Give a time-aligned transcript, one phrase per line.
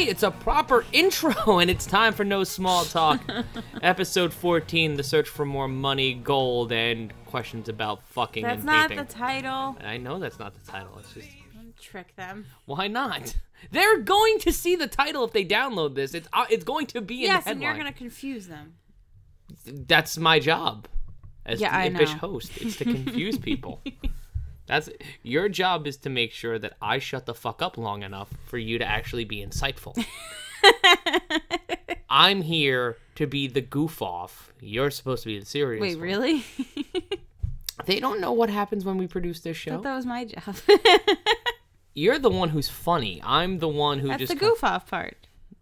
[0.00, 3.20] Okay, it's a proper intro, and it's time for No Small Talk.
[3.82, 8.90] Episode 14 The Search for More Money, Gold, and questions about fucking That's and not
[8.90, 8.96] vaping.
[9.06, 9.76] the title.
[9.84, 10.96] I know that's not the title.
[11.00, 11.28] It's just.
[11.78, 12.46] Trick them.
[12.64, 13.36] Why not?
[13.72, 16.14] They're going to see the title if they download this.
[16.14, 17.76] It's uh, it's going to be in Yes, the and headline.
[17.76, 18.74] you're gonna confuse them.
[19.66, 20.88] That's my job
[21.44, 22.52] as Yeah, the impish host.
[22.56, 23.82] It's to confuse people.
[24.70, 24.88] That's
[25.24, 28.56] your job is to make sure that I shut the fuck up long enough for
[28.56, 30.00] you to actually be insightful.
[32.08, 34.52] I'm here to be the goof off.
[34.60, 35.80] You're supposed to be the serious.
[35.80, 36.04] Wait, one.
[36.06, 36.44] really?
[37.86, 39.70] They don't know what happens when we produce this I show.
[39.72, 40.54] thought that was my job.
[41.94, 43.22] You're the one who's funny.
[43.24, 45.16] I'm the one who That's just the goof off part.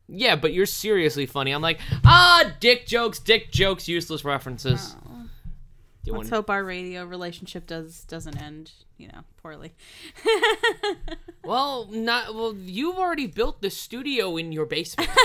[0.08, 1.52] Yeah, but you're seriously funny.
[1.52, 4.96] I'm like, ah, dick jokes, dick jokes, useless references.
[6.04, 6.46] Do you Let's want?
[6.46, 9.72] hope our radio relationship does doesn't end, you know, poorly.
[11.44, 12.54] Well, not well.
[12.54, 15.08] You've already built the studio in your basement.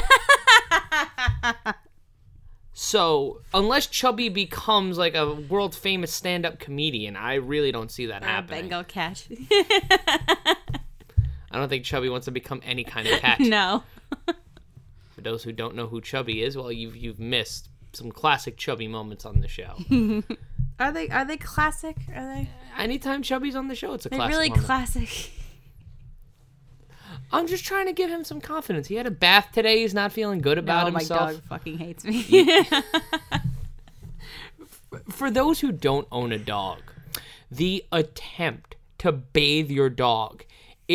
[2.73, 8.05] so unless Chubby becomes like a world famous stand up comedian, I really don't see
[8.07, 8.61] that Or happening.
[8.69, 9.27] Bengal cat.
[9.51, 10.55] I
[11.51, 13.39] don't think Chubby wants to become any kind of cat.
[13.41, 13.83] no.
[15.11, 18.87] For those who don't know who Chubby is, well, you've you've missed some classic Chubby
[18.87, 19.75] moments on the show.
[20.79, 21.97] Are they are they classic?
[22.15, 22.49] Are they?
[22.77, 24.35] Anytime Chubby's on the show, it's a They're classic.
[24.35, 24.65] really moment.
[24.65, 25.31] classic.
[27.31, 28.87] I'm just trying to give him some confidence.
[28.87, 29.79] He had a bath today.
[29.81, 31.31] He's not feeling good about oh, my himself.
[31.31, 32.23] dog fucking hates me.
[35.09, 36.79] For those who don't own a dog,
[37.49, 40.45] the attempt to bathe your dog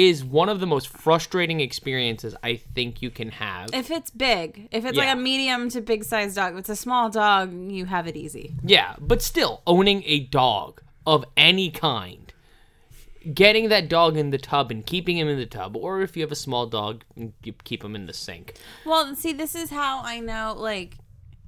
[0.07, 3.71] is one of the most frustrating experiences I think you can have.
[3.73, 5.05] if it's big, if it's Yeah.
[5.05, 8.17] like a medium to big size dog, if it's a small dog, you have it
[8.17, 8.55] easy.
[8.65, 12.33] Yeah, but still, owning a dog of any kind,
[13.35, 16.23] getting that dog in the tub and keeping him in the tub, or if you
[16.23, 17.05] have a small dog,
[17.43, 18.55] you keep him in the sink.
[18.87, 20.97] Well, see, this is how I know, like,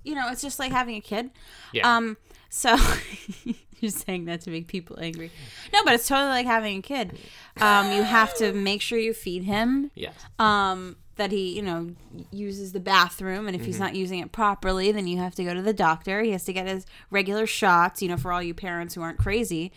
[0.03, 1.31] you know, it's just like having a kid.
[1.73, 1.97] Yeah.
[1.97, 2.17] Um,
[2.49, 2.77] so
[3.83, 5.31] you're saying that to make people angry.
[5.73, 7.19] No, but it's totally like having a kid.
[7.61, 9.91] Um, you have to make sure you feed him.
[9.95, 10.15] yes.
[10.39, 11.91] Um, that he, you know,
[12.31, 15.53] uses the bathroom, and if he's not using it properly, then you have to go
[15.53, 16.23] to the doctor.
[16.23, 18.01] He has to get his regular shots.
[18.01, 19.71] You know, for all you parents who aren't crazy.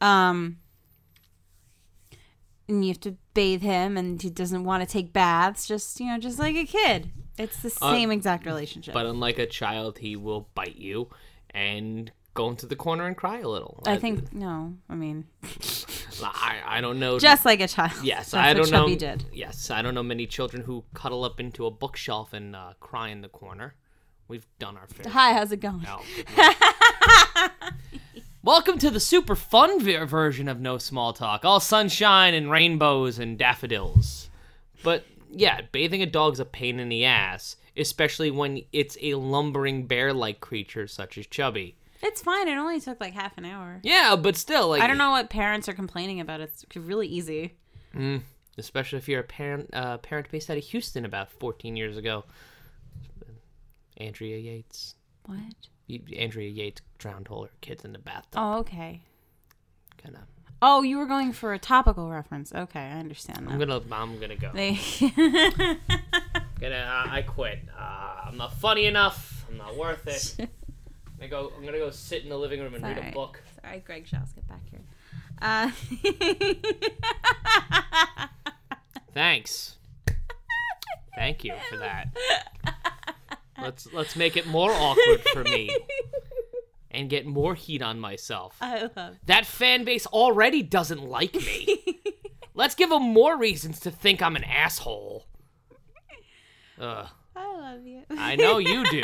[0.00, 0.58] Um.
[2.68, 5.66] And you have to bathe him, and he doesn't want to take baths.
[5.66, 7.10] Just you know, just like a kid.
[7.38, 8.94] It's the same exact relationship.
[8.94, 11.08] But unlike a child, he will bite you
[11.50, 13.82] and go into the corner and cry a little.
[13.86, 14.74] I think no.
[14.88, 15.26] I mean,
[16.22, 17.18] I, I don't know.
[17.20, 17.92] just like a child.
[18.02, 18.82] yes, That's I don't know.
[18.84, 19.24] Chubby Did.
[19.32, 23.08] Yes, I don't know many children who cuddle up into a bookshelf and uh, cry
[23.08, 23.74] in the corner.
[24.28, 25.10] We've done our fair.
[25.10, 25.84] Hi, how's it going?
[26.16, 26.54] Goodness.
[28.42, 31.44] Welcome to the super fun ver- version of No Small Talk.
[31.44, 34.30] All sunshine and rainbows and daffodils.
[34.82, 39.86] But yeah, bathing a dog's a pain in the ass, especially when it's a lumbering
[39.86, 41.76] bear-like creature such as Chubby.
[42.02, 42.48] It's fine.
[42.48, 43.80] It only took like half an hour.
[43.82, 46.40] Yeah, but still, like I don't know what parents are complaining about.
[46.40, 47.56] It's really easy.
[48.56, 52.24] especially if you're a parent uh, parent based out of Houston about 14 years ago.
[53.96, 54.94] Andrea Yates.
[55.26, 55.38] What?
[56.16, 58.36] Andrea Yates drowned all her kids in the bathtub.
[58.36, 59.02] Oh, okay.
[60.02, 60.22] Kind of.
[60.62, 62.52] Oh, you were going for a topical reference.
[62.54, 63.80] Okay, I understand I'm gonna.
[63.90, 64.50] I'm gonna go.
[64.54, 64.78] They
[66.60, 66.76] Gonna.
[66.76, 67.60] Uh, I quit.
[67.78, 69.46] Uh, I'm not funny enough.
[69.48, 70.50] I'm not worth it.
[71.22, 71.52] I go.
[71.56, 73.40] I'm gonna go sit in the living room and read a book.
[73.60, 74.80] Sorry, Greg Shaw's get back here.
[75.42, 75.70] Uh,
[79.14, 79.76] Thanks.
[81.16, 82.08] Thank you for that.
[83.60, 85.70] Let's let's make it more awkward for me
[86.90, 88.56] and get more heat on myself.
[88.60, 89.16] I love.
[89.26, 92.00] That fan base already doesn't like me.
[92.54, 95.26] Let's give them more reasons to think I'm an asshole.
[96.78, 98.02] Ugh, I love you.
[98.10, 99.02] I know you do.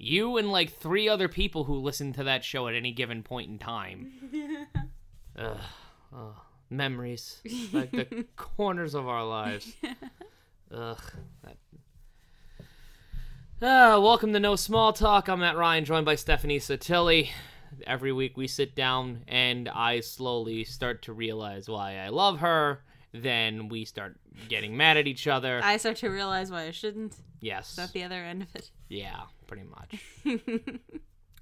[0.00, 3.50] You and like three other people who listen to that show at any given point
[3.50, 4.12] in time.
[5.36, 5.56] Ugh,
[6.14, 6.36] ugh,
[6.70, 7.40] memories,
[7.72, 9.74] like the corners of our lives.
[10.72, 11.02] Ugh.
[11.42, 11.56] That...
[13.60, 15.26] Ah, welcome to No Small Talk.
[15.28, 17.30] I'm Matt Ryan, joined by Stephanie Sotilli.
[17.84, 22.84] Every week we sit down and I slowly start to realize why I love her.
[23.12, 24.18] Then we start
[24.48, 25.60] getting mad at each other.
[25.62, 27.16] I start to realize why I shouldn't.
[27.40, 27.78] yes.
[27.78, 28.70] Is the other end of it?
[28.88, 30.02] Yeah, pretty much.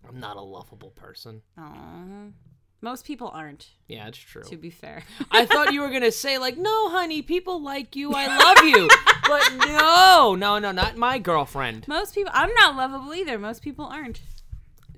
[0.08, 1.42] I'm not a lovable person.
[1.58, 2.32] Aww.
[2.82, 4.42] Most people aren't, Yeah, it's true.
[4.44, 5.02] to be fair.
[5.30, 8.12] I thought you were gonna say like, "No, honey, people like you.
[8.14, 8.88] I love you,"
[9.26, 11.88] but no, no, no, not my girlfriend.
[11.88, 13.38] Most people, I'm not lovable either.
[13.38, 14.20] Most people aren't.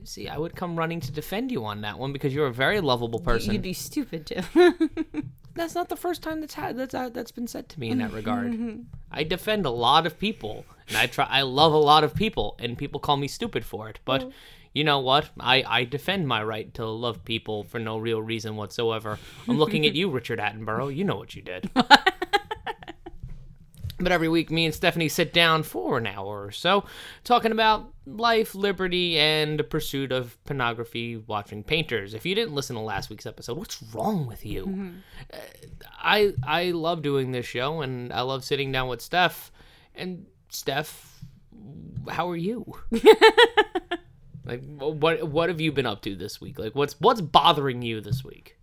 [0.05, 2.81] See, I would come running to defend you on that one because you're a very
[2.81, 3.53] lovable person.
[3.53, 4.43] You'd be stupid too.
[5.58, 7.99] that's not the first time that's ha- that's uh, that's been said to me in
[7.99, 8.16] that mm-hmm.
[8.16, 8.52] regard.
[8.52, 8.81] Mm-hmm.
[9.10, 11.26] I defend a lot of people, and I try.
[11.28, 13.99] I love a lot of people, and people call me stupid for it.
[14.05, 14.32] But mm.
[14.72, 15.31] you know what?
[15.40, 19.19] I I defend my right to love people for no real reason whatsoever.
[19.49, 20.94] I'm looking at you, Richard Attenborough.
[20.94, 21.70] You know what you did.
[24.00, 26.85] But every week, me and Stephanie sit down for an hour or so
[27.25, 32.15] talking about life, liberty, and the pursuit of pornography, watching painters.
[32.15, 34.95] If you didn't listen to last week's episode, what's wrong with you?
[35.33, 35.37] Uh,
[35.99, 39.50] I I love doing this show, and I love sitting down with Steph.
[39.95, 41.25] And Steph,
[42.09, 42.73] how are you?
[44.44, 46.59] like, what what have you been up to this week?
[46.59, 48.59] Like, what's what's bothering you this week?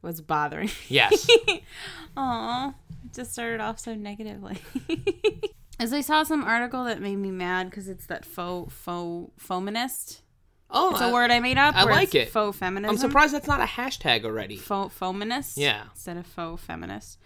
[0.00, 0.70] What's bothering?
[0.88, 1.26] Yes.
[2.16, 2.74] Aw, it
[3.14, 4.58] just started off so negatively.
[5.80, 10.22] As I saw some article that made me mad because it's that faux faux feminist.
[10.70, 11.74] oh, It's a I- word I made up.
[11.76, 12.28] I like it.
[12.30, 12.90] Faux feminist.
[12.90, 14.56] I'm surprised that's not a hashtag already.
[14.56, 15.56] Faux feminist.
[15.58, 15.84] Yeah.
[15.92, 17.18] Instead of faux feminist.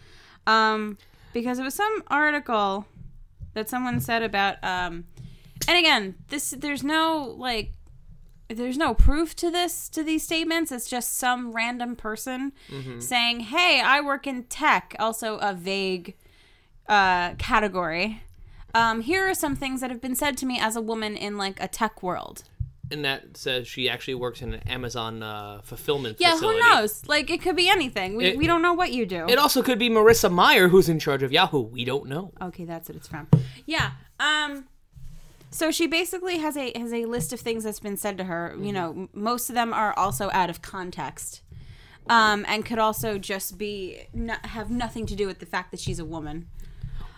[0.46, 0.96] Um,
[1.34, 2.86] because it was some article
[3.52, 5.04] that someone said about um,
[5.68, 7.72] and again, this there's no like
[8.48, 12.52] there's no proof to this to these statements it's just some random person
[12.98, 16.14] saying hey i work in tech also a vague
[16.88, 18.22] uh, category
[18.74, 21.36] um, here are some things that have been said to me as a woman in
[21.36, 22.44] like a tech world
[22.90, 26.58] and that says she actually works in an Amazon uh, fulfillment yeah facility.
[26.62, 29.26] who knows like it could be anything we, It- we don't know what you do
[29.28, 31.60] It also could be Marissa Mayer, who's in charge of Yahoo.
[31.60, 32.32] We don't know.
[32.40, 33.28] Okay, that's what it's from.
[33.66, 33.90] Yeah.
[34.18, 34.64] Um
[35.50, 38.54] so she basically has a has a list of things that's been said to her.
[38.60, 41.42] You know, most of them are also out of context.
[42.10, 45.80] Um, and could also just be not, have nothing to do with the fact that
[45.80, 46.48] she's a woman.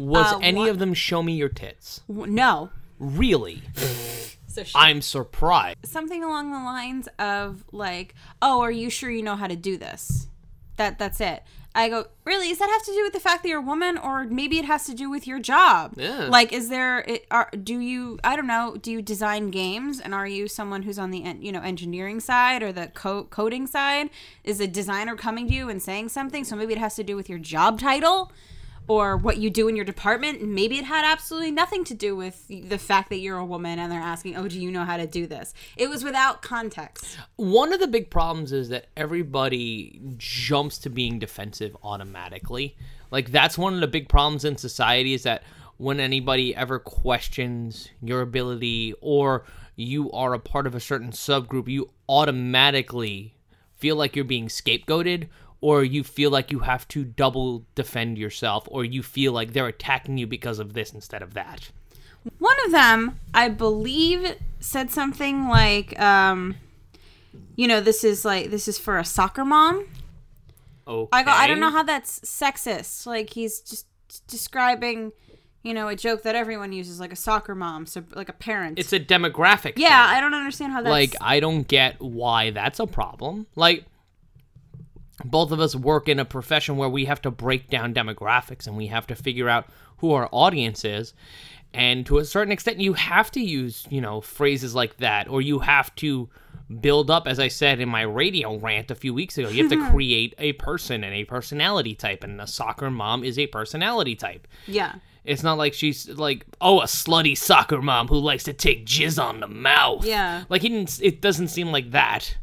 [0.01, 2.01] Was Uh, any of them show me your tits?
[2.09, 2.71] W- No.
[2.99, 3.63] Really?
[4.53, 5.87] So she, I'm surprised.
[5.87, 9.77] something along the lines of like, "Oh, are you sure you know how to do
[9.77, 10.27] this?"
[10.75, 11.45] That that's it.
[11.75, 12.49] I go, "Really?
[12.49, 14.65] Does that have to do with the fact that you're a woman or maybe it
[14.65, 16.27] has to do with your job?" Yeah.
[16.27, 20.13] Like is there it, are do you I don't know, do you design games and
[20.15, 23.67] are you someone who's on the en- you know engineering side or the co- coding
[23.67, 24.11] side?
[24.45, 26.45] Is a designer coming to you and saying something?
[26.45, 28.33] So maybe it has to do with your job title
[28.91, 30.43] or what you do in your department.
[30.43, 33.93] Maybe it had absolutely nothing to do with the fact that you're a woman and
[33.93, 37.17] they're asking, "Oh, do you know how to do this?" It was without context.
[37.37, 42.77] One of the big problems is that everybody jumps to being defensive automatically.
[43.13, 45.45] Like that's one of the big problems in society is that
[45.77, 49.45] when anybody ever questions your ability or
[49.77, 53.37] you are a part of a certain subgroup, you automatically
[53.77, 55.29] feel like you're being scapegoated
[55.61, 59.67] or you feel like you have to double defend yourself or you feel like they're
[59.67, 61.71] attacking you because of this instead of that.
[62.39, 66.57] One of them, I believe, said something like, um,
[67.57, 69.87] "You know, this is like this is for a soccer mom."
[70.87, 71.09] Okay.
[71.13, 73.07] I go, I don't know how that's sexist.
[73.07, 73.87] Like he's just
[74.27, 75.13] describing,
[75.63, 78.79] you know, a joke that everyone uses, like a soccer mom, so like a parent.
[78.79, 79.75] It's a demographic.
[79.77, 80.17] yeah, thing.
[80.17, 83.47] I don't understand how that's like I don't get why that's a problem.
[83.57, 83.85] Like
[85.25, 88.77] both of us work in a profession where we have to break down demographics and
[88.77, 89.67] we have to figure out
[89.99, 91.15] who our audience is.
[91.73, 95.41] And to a certain extent you have to use, you know, phrases like that or
[95.41, 96.29] you have to
[96.81, 99.49] build up as I said in my radio rant a few weeks ago.
[99.49, 103.39] You have to create a person and a personality type and a soccer mom is
[103.39, 104.47] a personality type.
[104.67, 104.97] yeah.
[105.23, 109.23] It's not like she's like, oh, a slutty soccer mom who likes to take jizz
[109.23, 110.07] on the mouth.
[110.07, 110.45] Yeah.
[110.49, 110.99] Like he didn't.
[111.03, 112.37] It doesn't seem like that.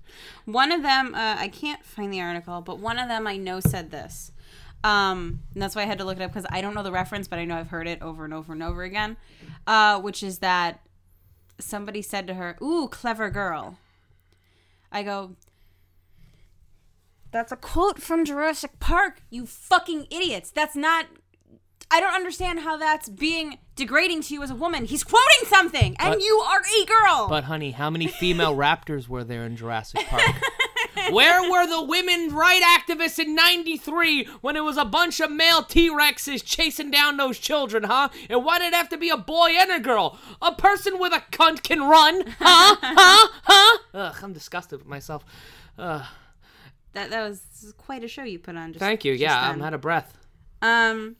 [0.47, 3.59] One of them, uh, I can't find the article, but one of them I know
[3.59, 4.31] said this.
[4.81, 6.91] Um, and that's why I had to look it up because I don't know the
[6.91, 9.17] reference, but I know I've heard it over and over and over again.
[9.67, 10.79] Uh, which is that
[11.59, 13.77] somebody said to her, Ooh, clever girl.
[14.89, 15.35] I go,
[17.31, 20.49] That's a quote from Jurassic Park, you fucking idiots.
[20.49, 21.07] That's not.
[21.89, 24.85] I don't understand how that's being degrading to you as a woman.
[24.85, 27.27] He's quoting something, and But- you are a girl.
[27.29, 30.21] But honey, how many female raptors were there in Jurassic Park?
[31.11, 35.63] Where were the women right activists in 93 when it was a bunch of male
[35.63, 38.09] T-Rexes chasing down those children, huh?
[38.29, 40.19] And why did it have to be a boy and a girl?
[40.41, 42.75] A person with a cunt can run, huh?
[42.81, 43.27] huh?
[43.43, 43.77] Huh?
[43.93, 45.23] Ugh, I'm disgusted with myself.
[45.77, 46.03] Ugh.
[46.93, 48.73] that that was quite a show you put on.
[48.73, 49.13] Just, Thank you.
[49.13, 49.61] just Yeah, then.
[49.61, 50.17] I'm out of breath.
[50.61, 51.15] Um,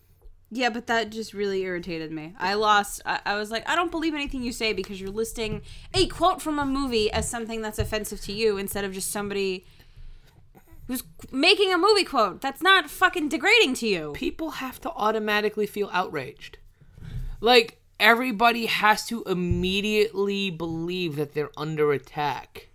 [0.50, 2.34] yeah, but that just really irritated me.
[2.40, 3.02] I lost.
[3.06, 5.62] I, I was like, I don't believe anything you say because you're listing
[5.94, 9.66] a quote from a movie as something that's offensive to you instead of just somebody
[10.88, 12.40] who's making a movie quote.
[12.40, 14.14] That's not fucking degrading to you.
[14.16, 16.60] people have to automatically feel outraged.
[17.42, 22.70] Like everybody has to immediately believe that they're under attack.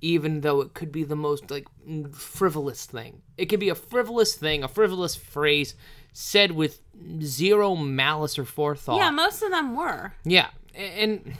[0.00, 1.66] even though it could be the most like
[2.12, 3.22] frivolous thing.
[3.38, 5.74] It could be a frivolous thing, a frivolous phrase
[6.12, 6.80] said with
[7.22, 8.98] zero malice or forethought.
[8.98, 10.14] Yeah, most of them were.
[10.24, 10.48] Yeah.
[10.74, 11.34] And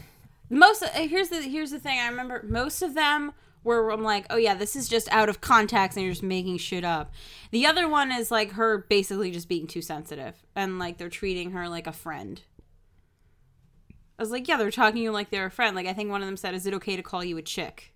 [0.51, 1.99] Most uh, here's the here's the thing.
[1.99, 3.33] I remember most of them
[3.65, 6.59] were I'm like, oh yeah, this is just out of context and you're just making
[6.59, 7.13] shit up.
[7.51, 11.53] The other one is like her basically just being too sensitive and like they're treating
[11.53, 12.41] her like a friend.
[14.19, 15.75] I was like, yeah, they're talking to you like they're a friend.
[15.75, 17.95] Like I think one of them said, "Is it okay to call you a chick?"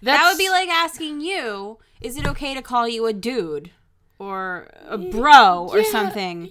[0.00, 3.72] that's, That would be like asking you, "Is it okay to call you a dude
[4.18, 5.90] or a bro or Yeah.
[5.90, 6.50] something?"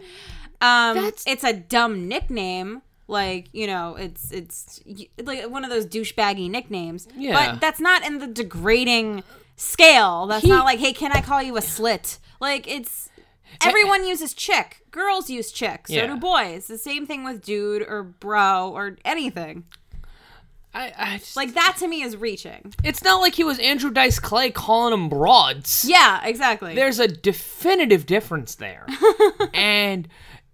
[0.62, 2.82] Um, That's- it's a dumb nickname.
[3.08, 4.82] Like you know, it's it's
[5.24, 7.08] like one of those douchebaggy nicknames.
[7.16, 7.52] Yeah.
[7.52, 9.24] But that's not in the degrading
[9.58, 10.26] scale.
[10.26, 12.18] That's He- not like, hey, can I call you a slit?
[12.42, 13.10] Like it's
[13.64, 14.82] everyone uses chick.
[14.92, 15.88] Girls use chick.
[15.88, 16.08] So Yeah.
[16.08, 16.66] do boys.
[16.68, 19.66] The same thing with dude or bro or anything.
[20.76, 22.74] I, I just, Like that to me is reaching.
[22.84, 25.86] it's not like he was Andrew Dice Clay calling them broads.
[25.88, 26.76] Yeah, exactly.
[26.76, 28.86] There's a definitive difference there.
[29.54, 30.08] and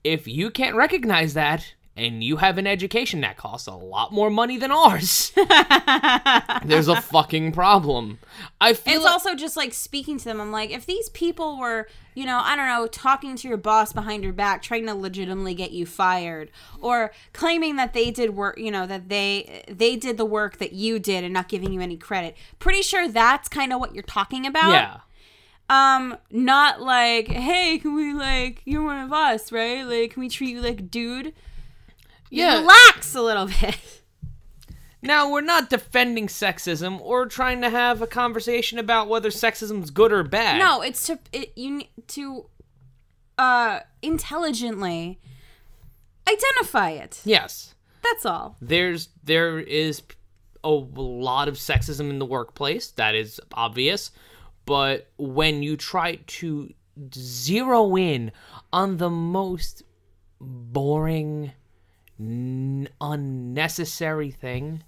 [0.03, 4.29] if you can't recognize that and you have an education that costs a lot more
[4.29, 5.31] money than ours,
[6.63, 8.19] there's a fucking problem.
[8.59, 10.39] I feel it's like- also just like speaking to them.
[10.41, 13.93] I'm like, if these people were, you know, I don't know, talking to your boss
[13.93, 18.57] behind your back, trying to legitimately get you fired, or claiming that they did work,
[18.57, 21.81] you know, that they they did the work that you did and not giving you
[21.81, 22.35] any credit.
[22.59, 24.71] Pretty sure that's kind of what you're talking about.
[24.71, 24.97] yeah.
[25.69, 29.83] Um, not like, hey, can we like, you're one of us, right?
[29.83, 31.33] Like, can we treat you like dude?
[32.31, 32.59] Yeah.
[32.61, 33.77] Relax a little bit.
[35.03, 40.13] Now, we're not defending sexism or trying to have a conversation about whether sexism's good
[40.13, 40.59] or bad.
[40.59, 42.45] No, it's to it, you to
[43.37, 45.19] uh intelligently
[46.29, 47.19] identify it.
[47.25, 47.73] Yes.
[48.03, 48.57] That's all.
[48.61, 50.03] there's there is
[50.63, 54.11] a lot of sexism in the workplace that is obvious
[54.65, 56.71] but when you try to
[57.15, 58.31] zero in
[58.71, 59.81] on the most
[60.39, 61.53] boring
[62.21, 64.83] n- unnecessary thing.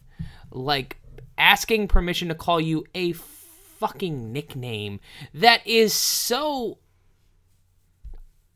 [0.51, 0.97] Like
[1.37, 4.99] asking permission to call you a fucking nickname
[5.33, 6.77] that is so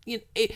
[0.08, 0.54] you know, it,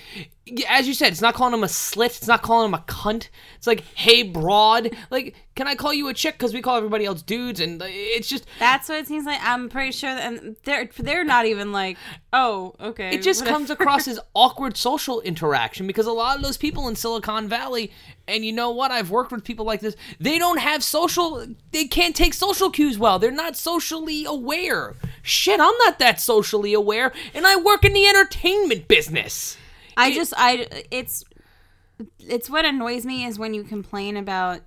[0.67, 2.17] as you said, it's not calling him a slit.
[2.17, 3.27] It's not calling him a cunt.
[3.57, 4.95] It's like, hey, broad.
[5.11, 6.35] Like, can I call you a chick?
[6.35, 9.39] Because we call everybody else dudes, and uh, it's just, That's what it seems like.
[9.43, 11.97] I'm pretty sure that and they're they're not even like,
[12.31, 13.09] oh, okay.
[13.09, 13.57] it just whatever.
[13.57, 17.91] comes across as awkward social interaction because a lot of those people in Silicon Valley,
[18.27, 18.89] and you know what?
[18.89, 19.97] I've worked with people like this.
[20.19, 21.45] They don't have social.
[21.71, 23.19] They can't take social cues well.
[23.19, 24.95] They're not socially aware.
[25.23, 29.57] Shit, I'm not that socially aware, and I work in the entertainment business.
[29.97, 31.23] I just I it's
[32.19, 34.61] it's what annoys me is when you complain about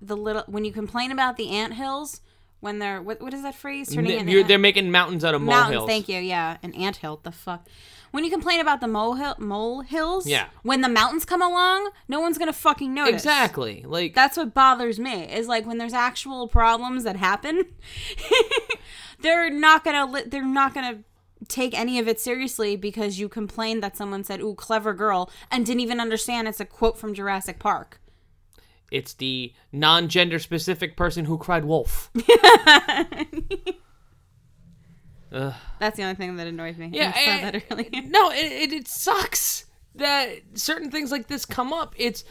[0.00, 2.20] the little when you complain about the ant hills
[2.60, 5.74] when they're what what is that phrase turning ant- they're making mountains out of mountains.
[5.74, 5.88] molehills.
[5.88, 6.18] Thank you.
[6.20, 7.20] Yeah, an ant hill.
[7.22, 7.68] The fuck.
[8.10, 10.46] When you complain about the molehill mole hills, Yeah.
[10.62, 13.14] When the mountains come along, no one's gonna fucking notice.
[13.14, 13.82] Exactly.
[13.86, 15.24] Like That's what bothers me.
[15.24, 17.64] Is like when there's actual problems that happen,
[19.24, 20.98] they're not gonna li- they're not gonna
[21.48, 25.66] take any of it seriously because you complained that someone said "ooh clever girl" and
[25.66, 28.00] didn't even understand it's a quote from Jurassic Park.
[28.90, 32.10] it's the non-gender specific person who cried wolf.
[35.30, 36.90] That's the only thing that annoys me.
[36.92, 37.90] Yeah, I saw eh, that earlier.
[38.06, 39.64] no, it, it it sucks
[39.96, 41.94] that certain things like this come up.
[41.98, 42.24] It's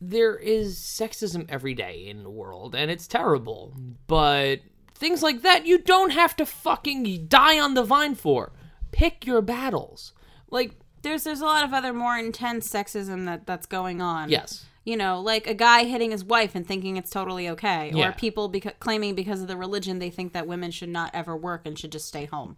[0.00, 3.74] there is sexism every day in the world, and it's terrible.
[4.06, 4.60] But
[4.98, 8.52] things like that, you don't have to fucking die on the vine for.
[8.92, 10.12] Pick your battles.
[10.50, 14.28] Like There's there's a lot of other more intense sexism that that's going on.
[14.30, 18.08] yes, you know, like a guy hitting his wife and thinking it's totally okay, Yeah.
[18.08, 21.36] or people beca- claiming because of the religion they think that women should not ever
[21.36, 22.56] work and should just stay home.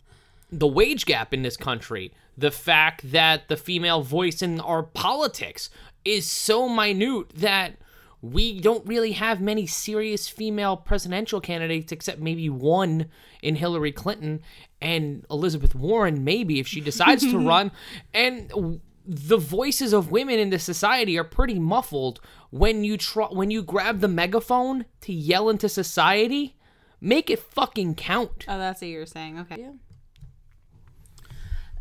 [0.52, 5.70] the wage gap in this country, the fact that the female voice in our politics
[6.04, 7.76] is so minute that
[8.22, 13.06] we don't really have many serious female presidential candidates except maybe one
[13.42, 14.40] in Hillary Clinton
[14.80, 17.70] and Elizabeth Warren maybe if she decides to run
[18.12, 23.26] and w- the voices of women in this society are pretty muffled when you try
[23.26, 26.56] when you grab the megaphone to yell into society
[27.00, 29.38] make it fucking count Oh, that's what you were saying.
[29.40, 29.56] Okay.
[29.60, 29.70] Yeah.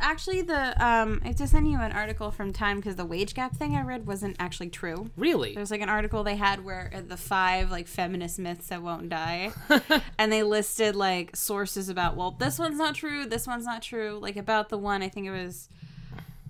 [0.02, 3.34] Actually, the um, I have to send you an article from Time because the wage
[3.34, 5.10] gap thing I read wasn't actually true.
[5.18, 8.82] really There's like an article they had where uh, the five like feminist myths that
[8.82, 9.52] won't die,
[10.18, 14.18] and they listed like sources about well this one's not true, this one's not true.
[14.22, 15.68] Like about the one I think it was,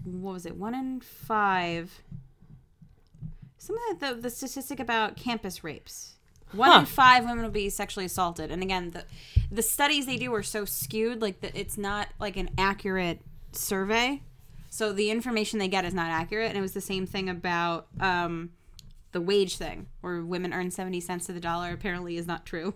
[0.04, 0.56] what was it?
[0.56, 2.02] One in five.
[3.58, 6.16] Some of the the statistic about campus rapes.
[6.52, 6.80] One Huh.
[6.80, 8.52] in five women will be sexually assaulted.
[8.52, 9.06] And again, the
[9.52, 14.22] the studies they do are so skewed, like that it's not like an accurate survey.
[14.70, 16.50] So the information they get is not accurate.
[16.50, 18.52] And it was the same thing about um,
[19.12, 21.72] the wage thing, where women earn seventy cents to the dollar.
[21.74, 22.74] Apparently, is not true.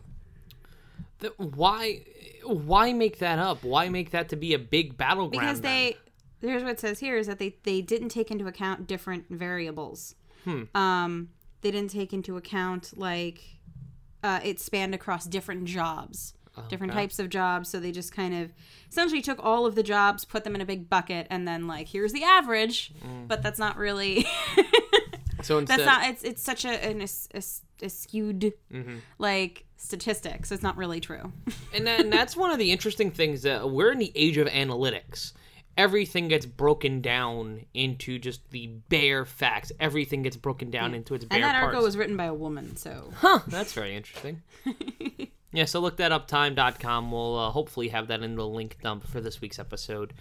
[1.20, 2.04] Th- why
[2.46, 3.64] why make that up?
[3.64, 5.32] Why make that to be a big battleground?
[5.48, 5.94] because then?
[6.42, 9.26] they here's what it says here is that they they didn't take into account different
[9.30, 10.64] variables Hmm.
[10.76, 11.30] um
[11.62, 13.40] they didn't take into account like
[14.24, 16.34] uh, it spanned across different jobs
[16.70, 17.02] different Okay.
[17.02, 18.52] types of jobs so they just kind of
[18.90, 21.88] essentially took all of the jobs put them in a big bucket and then like
[21.88, 22.94] here's the average
[23.28, 24.26] but that's not really
[25.42, 27.28] so instead that's not it's it's such a an as,
[27.82, 28.98] a skewed Mm-hmm.
[29.18, 31.32] like statistic so it's not really true
[31.74, 34.48] and, that, and that's one of the interesting things that we're in the age of
[34.48, 35.34] analytics.
[35.76, 39.72] Everything gets broken down into just the bare facts.
[39.80, 41.64] Everything gets broken down into its bare and that parts.
[41.66, 44.44] article was written by a woman so Huh, that's very interesting.
[45.54, 47.12] yeah, so look that up, time.com.
[47.12, 50.14] We'll uh, hopefully have that in the link dump for this week's episode,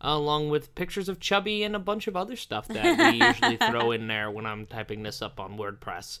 [0.00, 3.92] along with pictures of Chubby and a bunch of other stuff that we usually throw
[3.92, 6.20] in there when I'm typing this up on WordPress.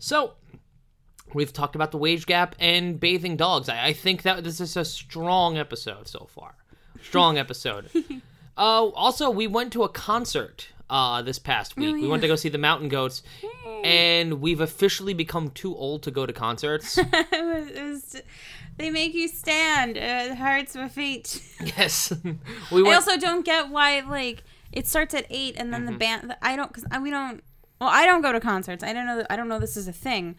[0.00, 0.32] So,
[1.32, 3.68] we've talked about the wage gap and bathing dogs.
[3.68, 6.56] I, I think that this is a strong episode so far.
[7.00, 7.90] Strong episode.
[8.58, 11.94] uh, also, we went to a concert uh, this past week.
[11.94, 13.22] We went to go see the Mountain Goats,
[13.84, 16.98] and we've officially become too old to go to concerts.
[17.02, 18.20] it was,
[18.76, 19.96] they make you stand.
[19.96, 21.42] It hurts my feet.
[21.78, 22.12] yes,
[22.72, 24.42] we I also don't get why like
[24.72, 25.84] it starts at eight and Mm-hmm.
[25.84, 26.36] then the band.
[26.42, 27.42] I don't because we don't.
[27.80, 28.84] Well, I don't go to concerts.
[28.84, 29.24] I don't know.
[29.30, 30.36] I don't know this is a thing.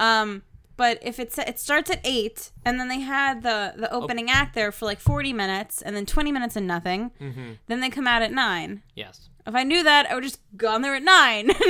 [0.00, 0.42] Um,
[0.76, 4.54] but if it's it starts at eight and then they had the the opening act
[4.54, 7.52] there for like forty minutes and then twenty minutes and nothing, Mm-hmm.
[7.68, 8.82] then they come out at nine.
[8.94, 11.50] yes, If I knew that, I would just gone there at nine.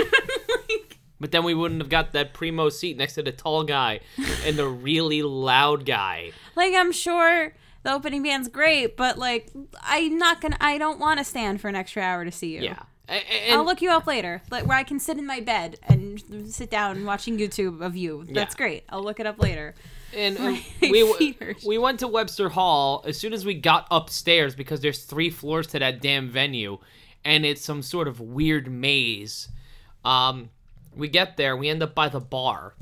[0.69, 4.01] Like, but then we wouldn't have got that primo seat next to the tall guy
[4.47, 6.33] and the really loud guy.
[6.57, 9.51] like I'm sure the opening band's great, but like
[9.83, 10.57] I'm not gonna.
[10.61, 12.63] I don't want to stand for an extra hour to see you.
[12.63, 15.40] Yeah, A- a- I'll look you up later, like where I can sit in my
[15.40, 18.25] bed and sit down watching YouTube of you.
[18.31, 18.59] That's Yeah.
[18.59, 18.85] great.
[18.88, 19.75] I'll look it up later.
[20.17, 21.37] and uh, we
[21.67, 25.67] we went to Webster Hall as soon as we got upstairs because there's three floors
[25.69, 26.79] to that damn venue,
[27.25, 29.49] and it's some sort of weird maze.
[30.05, 30.51] Um,
[30.97, 32.75] we get there, we end up by the bar,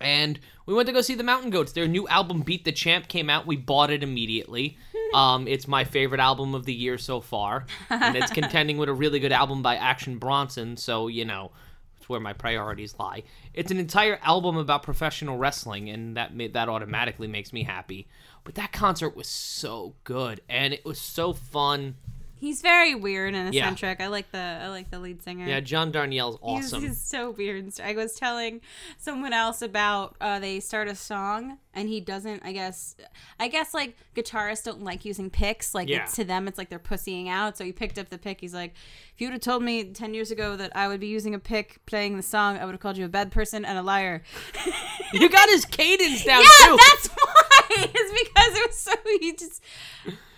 [0.00, 1.72] and we went to go see the Mountain Goats.
[1.72, 3.46] Their new album, Beat the Champ, came out.
[3.46, 4.78] We bought it immediately.
[5.14, 8.94] Um, it's my favorite album of the year so far, and it's contending with a
[8.94, 10.76] really good album by Action Bronson.
[10.76, 11.52] So you know,
[11.98, 13.22] it's where my priorities lie.
[13.54, 18.08] It's an entire album about professional wrestling, and that ma- that automatically makes me happy.
[18.44, 21.96] But that concert was so good, and it was so fun.
[22.42, 23.62] He's very weird and Yeah.
[23.62, 24.00] eccentric.
[24.00, 25.46] I like the I like the lead singer.
[25.46, 26.82] Yeah, John Darnielle's He's, awesome.
[26.82, 27.72] he's so weird.
[27.80, 28.60] I was telling
[28.98, 32.42] someone else about uh, they start a song and he doesn't.
[32.44, 32.96] I guess
[33.38, 35.72] I guess like guitarists don't like using picks.
[35.72, 36.02] Like Yeah.
[36.02, 37.56] it's, to them, it's like they're pussying out.
[37.56, 38.40] So he picked up the pick.
[38.40, 38.74] He's like,
[39.14, 41.38] if you would have told me ten years ago that I would be using a
[41.38, 44.24] pick playing the song, I would have called you a bad person and a liar.
[45.12, 46.76] you got his cadence down yeah, too.
[46.76, 47.88] that's why.
[47.94, 49.62] It's because it was so he just.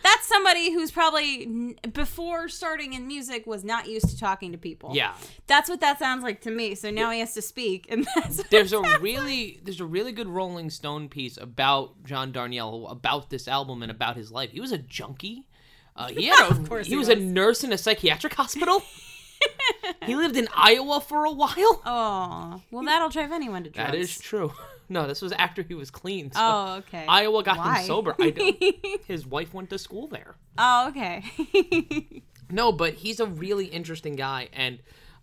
[0.05, 4.91] That's somebody who's probably before starting in music was not used to talking to people.
[4.95, 5.15] yeah.
[5.47, 6.75] That's what that sounds like to me.
[6.75, 10.29] So now he has to speak, and that's there's a really there's a really good
[10.29, 14.51] Rolling Stone piece about John Darnielle about this album and about his life.
[14.51, 15.47] He was a junkie.
[15.97, 18.83] Uh, he had a, course he, he was, a nurse in a psychiatric hospital.
[20.05, 21.81] he lived in Iowa for a while.
[21.87, 23.91] Oh, well, that'll drive anyone to drugs.
[23.91, 24.53] That is true.
[24.89, 26.31] No, this was after he was clean.
[26.33, 27.05] So Oh, okay.
[27.09, 27.81] Iowa got Why?
[27.81, 28.15] him sober.
[28.21, 28.57] I don't,
[29.07, 30.37] his wife went to school there.
[30.59, 31.25] oh, okay.
[32.51, 34.79] No, but he's a really interesting guy, and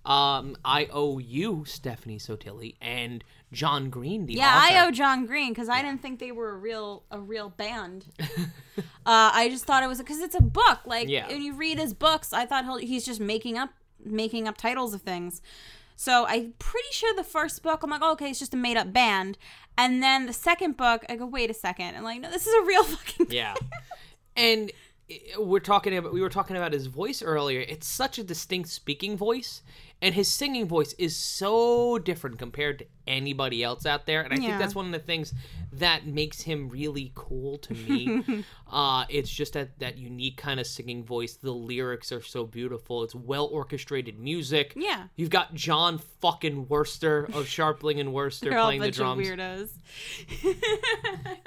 [0.06, 4.74] um, I owe you Stephanie Sotilli and John Green, the yeah, author.
[4.76, 8.08] I owe John Green because I didn't think they were a real a real band.
[8.20, 10.80] uh, I just thought it was because it's a book.
[10.86, 11.28] Like Yeah.
[11.28, 13.70] when you read his books, I thought he'll, he's just making up
[14.04, 15.42] making up titles of things.
[16.02, 18.76] So I'm pretty sure the first book, I'm like, oh, okay, it's just a made
[18.76, 19.38] up band.
[19.78, 22.54] And then the second book, I go, wait a second, I'm like, no, this is
[22.56, 23.28] a real fucking.
[23.30, 23.54] Yeah.
[24.36, 24.72] and
[25.12, 27.60] eh, we're talking about we were talking about his voice earlier.
[27.60, 29.62] It's such a distinct speaking voice
[30.02, 34.22] and his singing voice is so different compared to anybody else out there.
[34.22, 35.34] And I think that's one of the things
[35.74, 38.44] that makes him really cool to me.
[38.72, 41.34] uh it's just that that unique kind of singing voice.
[41.36, 43.04] The lyrics are so beautiful.
[43.04, 44.74] It's well orchestrated music.
[44.76, 45.08] Yeah.
[45.16, 49.26] You've got John fucking Wurster of Scharpling and Wurster playing the drums.
[49.28, 49.70] weirdos.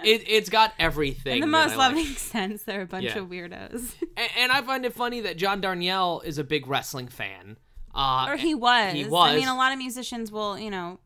[0.05, 1.37] It, it's got everything.
[1.37, 1.97] In the most I like.
[1.97, 3.21] loving sense, they're a bunch Yeah.
[3.21, 3.95] of weirdos.
[4.19, 7.57] And, and I find it funny that John Darnielle is a big wrestling fan.
[7.95, 8.93] Uh, or he was.
[8.93, 9.31] He was.
[9.31, 10.99] I mean, a lot of musicians will, you know.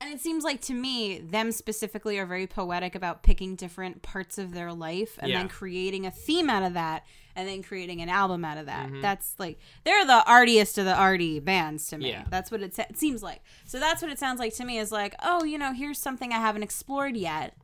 [0.00, 4.36] And it seems like to me, them specifically are very poetic about picking different parts
[4.36, 5.38] of their life and Yeah.
[5.38, 8.86] then creating a theme out of that and then creating an album out of that.
[8.88, 9.00] Mm-hmm.
[9.00, 12.10] That's like they're the artiest of the arty bands to me.
[12.10, 12.24] Yeah.
[12.28, 13.40] That's what it, sa- it seems like.
[13.64, 16.32] So that's what it sounds like to me is like, oh, you know, here's something
[16.32, 17.56] I haven't explored yet.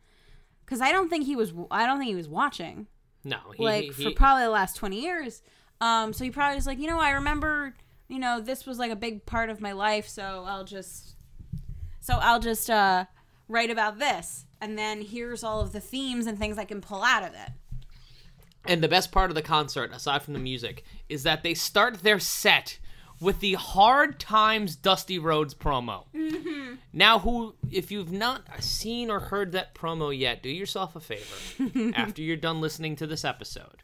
[0.66, 2.86] Cuz I don't think he was I don't think he was watching
[3.22, 5.42] No, he, like he- for he- probably the last 20 years.
[5.82, 7.74] Um, so he probably was like, you know, I remember,
[8.10, 11.14] you know, this was like a big part of my life, so I'll just,
[12.00, 13.04] so I'll just uh,
[13.48, 17.02] write about this, and then here's all of the themes and things I can pull
[17.04, 17.52] out of it.
[18.66, 22.02] And the best part of the concert, aside from the music, is that they start
[22.02, 22.78] their set
[23.20, 26.04] with the Hard Times Dusty Rhodes promo.
[26.14, 26.74] Mm-hmm.
[26.92, 31.92] Now, who, if you've not seen or heard that promo yet, do yourself a favor
[31.96, 33.82] after you're done listening to this episode,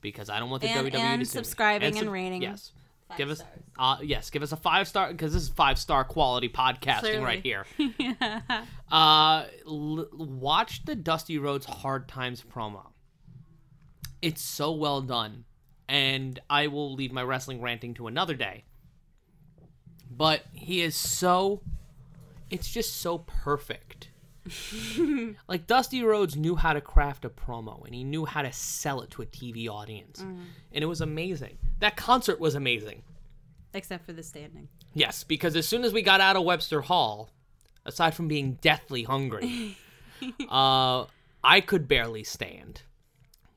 [0.00, 2.42] because I don't want the And- WWE and to subscribing sub- and rating.
[2.42, 2.72] Yes.
[3.08, 3.60] Five give us, stars.
[3.78, 7.42] uh, yes, give us a five star because this is five star quality podcasting right
[7.42, 7.64] here.
[8.92, 12.88] uh, l- watch the Dusty Rhodes Hard Times promo.
[14.20, 15.44] It's so well done,
[15.88, 18.64] and I will leave my wrestling ranting to another day.
[20.10, 21.62] But he is so,
[22.50, 24.08] it's just so perfect.
[25.48, 29.00] Like Dusty Rhodes knew how to craft a promo, and he knew how to sell
[29.00, 31.58] it to a TV audience, and it was amazing.
[31.80, 33.02] That concert was amazing.
[33.74, 34.68] Except for the standing.
[34.94, 37.30] Yes, because as soon as we got out of Webster Hall,
[37.84, 39.76] aside from being deathly hungry,
[40.50, 41.04] uh,
[41.44, 42.82] I could barely stand.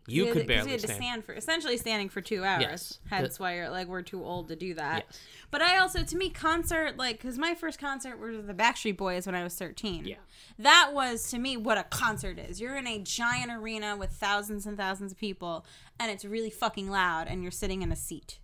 [0.07, 1.03] You could barely we had to stand.
[1.03, 2.61] stand for essentially standing for two hours.
[2.61, 2.99] Yes.
[3.09, 5.05] Hence why you're like we're too old to do that.
[5.07, 5.19] Yes.
[5.51, 9.25] But I also, to me, concert like because my first concert was the Backstreet Boys
[9.25, 10.05] when I was 13.
[10.05, 10.15] Yeah.
[10.57, 12.59] That was to me what a concert is.
[12.59, 15.65] You're in a giant arena with thousands and thousands of people,
[15.99, 18.39] and it's really fucking loud, and you're sitting in a seat.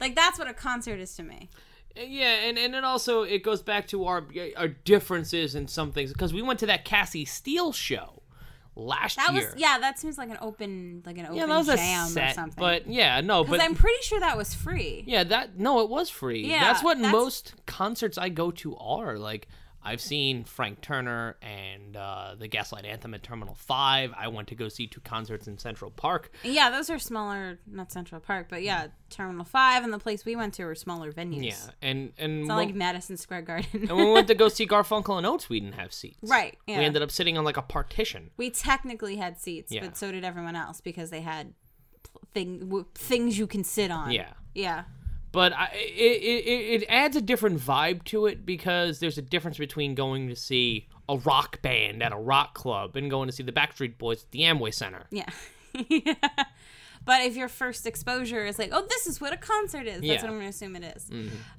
[0.00, 1.50] Like that's what a concert is to me.
[1.96, 4.26] Uh, yeah, and, and it also it goes back to our
[4.56, 8.19] our differences in some things because we went to that Cassie Steele show
[8.80, 9.44] last That year.
[9.46, 9.78] was yeah.
[9.78, 12.34] That seems like an open like an open yeah, that was a jam set, or
[12.34, 12.54] something.
[12.60, 15.04] but yeah, no, but I'm pretty sure that was free.
[15.06, 16.46] Yeah, that no, it was free.
[16.46, 19.18] Yeah, that's what that's- most concerts I go to are.
[19.18, 19.48] Like
[19.82, 24.12] I've seen Frank Turner and uh, the Gaslight Anthem at Terminal Five.
[24.16, 26.30] I went to go see two concerts in Central Park.
[26.44, 30.36] Yeah, those are smaller, not Central Park, but yeah, Terminal Five and the place we
[30.36, 31.44] went to were smaller venues.
[31.44, 33.68] Yeah, and and It's not when, like Madison Square Garden.
[33.72, 36.18] and when we went to go see Garfunkel and Oates, we didn't have seats.
[36.22, 36.78] Right, yeah.
[36.78, 38.30] We ended up sitting on like a partition.
[38.36, 39.80] we technically had seats, Yeah.
[39.86, 41.54] but so did everyone else because they had
[42.34, 44.10] thing w- things you can sit on.
[44.12, 44.32] Yeah.
[44.54, 44.84] Yeah.
[45.32, 49.58] But I, it, it, it adds a different vibe to it because there's a difference
[49.58, 53.42] between going to see a rock band at a rock club and going to see
[53.42, 55.04] the Backstreet Boys at the Amway Center.
[55.10, 55.26] Yeah.
[55.88, 56.14] yeah.
[57.02, 60.04] But if your first exposure is like, oh, this is what a concert is, that's
[60.04, 60.16] Yeah.
[60.16, 60.22] Mm-hmm.
[60.26, 61.10] what I'm going to assume it is.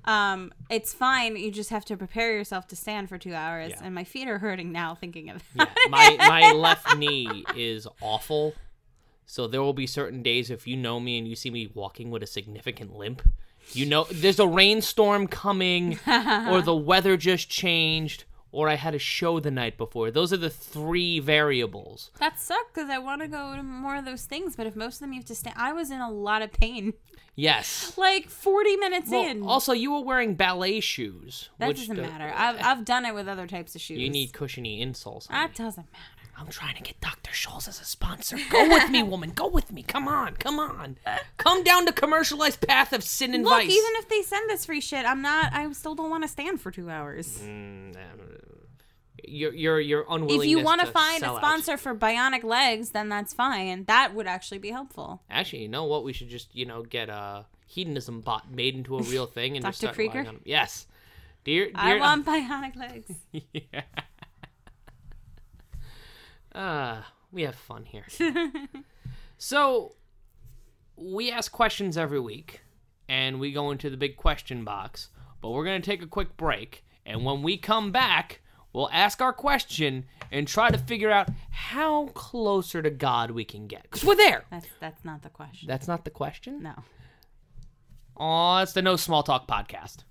[0.05, 1.36] Um, it's fine.
[1.36, 3.71] You just have to prepare yourself to stand for two hours.
[3.71, 3.81] Yeah.
[3.84, 5.43] And my feet are hurting now thinking of it.
[5.55, 8.53] Yeah, my my left knee is awful.
[9.25, 12.12] So there will be certain days if you know me and you see me walking
[12.12, 13.23] with a significant limp,
[13.74, 19.00] you know there's a rainstorm coming or the weather just changed or I had a
[19.00, 20.12] show the night before.
[20.12, 22.12] Those are the three variables.
[22.19, 24.95] That sucked because I want to go to more of those things, but if most
[24.95, 26.93] of them you have to stand, I was in a lot of pain.
[27.36, 27.93] Yes.
[27.97, 29.43] Like 40 minutes in.
[29.43, 32.34] Also you were wearing ballet shoes, that which doesn't the- matter.
[32.36, 34.00] I've, I've done it with other types of shoes.
[34.00, 35.28] You need cushiony insoles.
[35.28, 36.04] That doesn't matter.
[36.41, 37.32] I'm trying to get Dr.
[37.32, 38.36] Scholl's as a sponsor.
[38.49, 39.30] Go with me, woman.
[39.30, 39.84] Go with me.
[39.84, 40.36] Come on.
[40.38, 40.97] Come on.
[41.38, 43.69] Come down the commercialized path of sin and Look, vice.
[43.69, 45.54] even if they send this free shit, I'm not.
[45.54, 47.38] I still don't want to stand for two hours.
[47.43, 47.95] Mm,
[49.23, 50.41] You're you're you're unwilling.
[50.41, 51.41] if you want to find a sell out.
[51.41, 53.86] sponsor for bionic legs, then that's fine.
[53.86, 55.21] That would actually be helpful.
[55.30, 56.04] Actually, you know what?
[56.04, 59.65] We should just you know get a hedonism bot made into a real thing and
[59.65, 60.25] just start Krieger?
[60.43, 60.88] Yes,
[61.43, 61.65] dear.
[61.67, 63.12] dear I want bionic legs.
[63.54, 63.82] yeah.
[66.53, 68.05] Ah, we have fun here.
[69.37, 69.95] so,
[70.95, 72.61] we ask questions every week,
[73.07, 75.09] and we go into the big question box.
[75.41, 78.41] But we're gonna take a quick break, and when we come back,
[78.73, 83.67] we'll ask our question and try to figure out how closer to God we can
[83.67, 83.89] get.
[83.89, 84.45] Cause we're there.
[84.51, 85.67] That's that's not the question.
[85.67, 86.61] That's not the question.
[86.61, 86.75] No.
[88.17, 90.03] Oh, it's the No Small Talk podcast.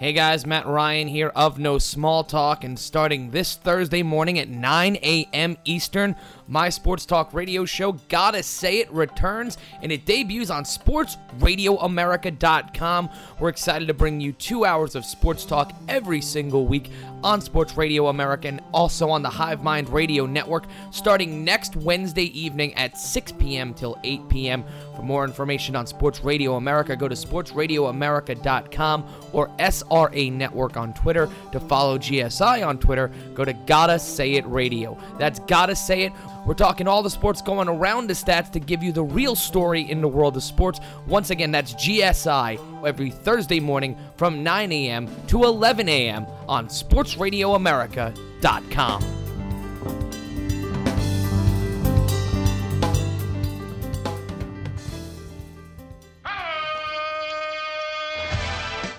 [0.00, 4.48] Hey guys, Matt Ryan here of No Small Talk, and starting this Thursday morning at
[4.48, 5.58] 9 a.m.
[5.66, 6.16] Eastern,
[6.50, 13.10] My sports talk radio show, Gotta Say It, returns and it debuts on sportsradioamerica.com.
[13.38, 16.90] We're excited to bring you two hours of sports talk every single week
[17.22, 22.36] on Sports Radio America and also on the Hive Mind Radio Network starting next Wednesday
[22.36, 23.72] evening at 6 p.m.
[23.72, 24.64] till 8 p.m.
[24.96, 31.28] For more information on Sports Radio America, go to sportsradioamerica.com or SRA Network on Twitter.
[31.52, 34.98] To follow GSI on Twitter, go to Gotta Say It Radio.
[35.18, 36.12] That's Gotta Say It.
[36.46, 39.90] We're talking all the sports going around the stats to give you the real story
[39.90, 40.80] in the world of sports.
[41.06, 45.06] Once again, that's GSI every Thursday morning from 9 a.m.
[45.28, 46.26] to 11 a.m.
[46.48, 49.29] on SportsRadioAmerica.com.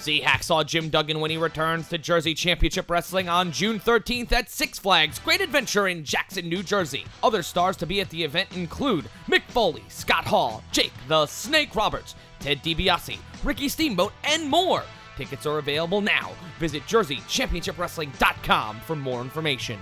[0.02, 4.50] See Hacksaw Jim Duggan when he returns to Jersey Championship Wrestling on June 13th at
[4.50, 7.06] Six Flags Great Adventure in Jackson, New Jersey.
[7.22, 11.76] Other stars to be at the event include Mick Foley, Scott Hall, Jake the Snake
[11.76, 14.82] Roberts, Ted DiBiase, Ricky Steamboat, and more.
[15.18, 16.32] Tickets are available now.
[16.60, 19.78] Visit JerseyChampionshipWrestling.com for more information.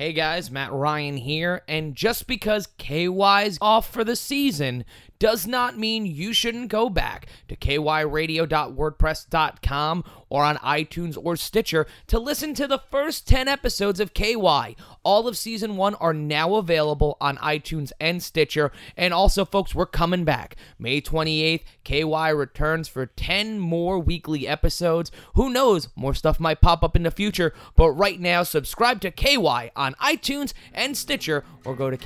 [0.00, 4.86] Hey guys, Matt Ryan here, and just because KY's off for the season
[5.20, 12.18] does not mean you shouldn't go back to kyradio.wordpress.com or on iTunes or Stitcher to
[12.18, 14.74] listen to the first 10 episodes of KY.
[15.02, 18.72] All of season 1 are now available on iTunes and Stitcher.
[18.96, 20.56] And also, folks, we're coming back.
[20.78, 25.12] May 28th, KY returns for 10 more weekly episodes.
[25.34, 29.10] Who knows, more stuff might pop up in the future, but right now, subscribe to
[29.10, 31.98] KY on iTunes and Stitcher or go to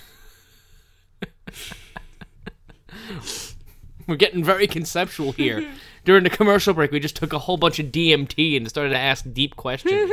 [4.07, 5.65] We're getting very conceptual here.
[6.05, 8.97] During the commercial break, we just took a whole bunch of DMT and started to
[8.97, 10.11] ask deep questions.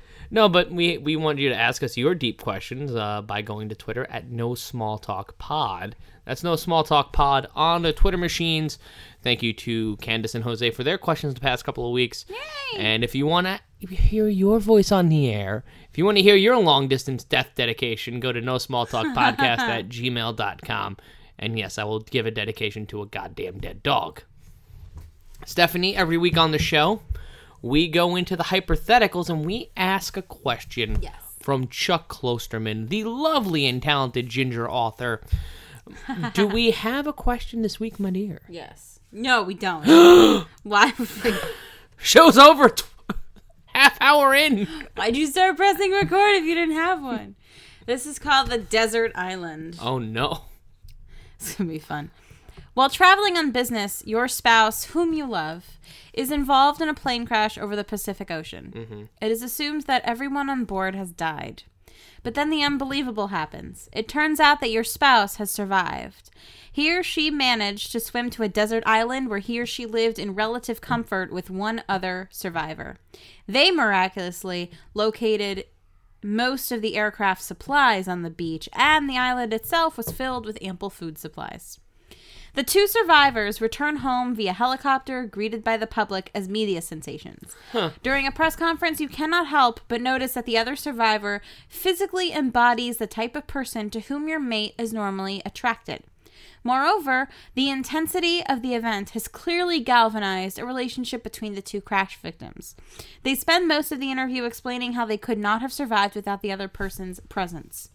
[0.30, 3.68] no, but we we wanted you to ask us your deep questions uh, by going
[3.70, 5.96] to Twitter at No Small Talk Pod.
[6.24, 8.78] That's No Small Talk Pod on the Twitter machines.
[9.26, 12.26] Thank you to Candace and Jose for their questions the past couple of weeks.
[12.28, 12.78] Yay!
[12.78, 13.58] And if you want to
[13.92, 17.48] hear your voice on the air, if you want to hear your long distance death
[17.56, 20.96] dedication, go to no small talk podcast at gmail.com.
[21.40, 24.22] And yes, I will give a dedication to a goddamn dead dog.
[25.44, 27.02] Stephanie, every week on the show,
[27.60, 31.14] we go into the hypotheticals and we ask a question Yes.
[31.40, 35.20] from Chuck Klosterman, the lovely and talented ginger author.
[36.32, 38.40] Do we have a question this week, my dear?
[38.48, 38.95] Yes.
[39.16, 39.86] No, we don't.
[40.62, 40.92] Why?
[41.96, 42.68] Show's over.
[42.68, 42.84] T-
[43.68, 44.66] half hour in.
[44.94, 47.34] Why'd you start pressing record if you didn't have one?
[47.86, 49.78] This is called the Desert Island.
[49.80, 50.42] Oh no.
[51.36, 52.10] It's gonna be fun.
[52.74, 55.78] While traveling on business, your spouse, whom you love,
[56.12, 58.72] is involved in a plane crash over the Pacific Ocean.
[58.76, 59.02] Mm-hmm.
[59.22, 61.62] It is assumed that everyone on board has died.
[62.26, 63.88] But then the unbelievable happens.
[63.92, 66.30] It turns out that your spouse has survived.
[66.72, 70.18] He or she managed to swim to a desert island where he or she lived
[70.18, 72.98] in relative comfort with one other survivor.
[73.46, 75.66] They miraculously located
[76.20, 80.58] most of the aircraft supplies on the beach, and the island itself was filled with
[80.60, 81.78] ample food supplies.
[82.56, 87.54] The two survivors return home via helicopter, greeted by the public as media sensations.
[88.02, 92.96] During a press conference, you cannot help but notice that the other survivor physically embodies
[92.96, 96.02] the type of person to whom your mate is normally attracted.
[96.64, 102.16] Moreover, the intensity of the event has clearly galvanized a relationship between the two crash
[102.16, 102.74] victims.
[103.22, 106.50] They spend most of the interview explaining how they could not have survived without the
[106.50, 107.90] other person's presence.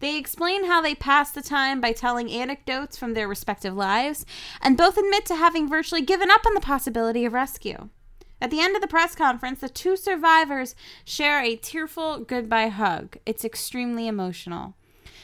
[0.00, 4.24] They explain how they pass the time by telling anecdotes from their respective lives,
[4.60, 7.88] and both admit to having virtually given up on the possibility of rescue.
[8.40, 13.16] At the end of the press conference, the two survivors share a tearful goodbye hug.
[13.26, 14.74] It's extremely emotional.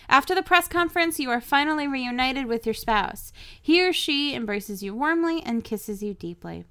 [0.08, 3.32] After the press conference, you are finally reunited with your spouse.
[3.60, 6.64] He or she embraces you warmly and kisses you deeply.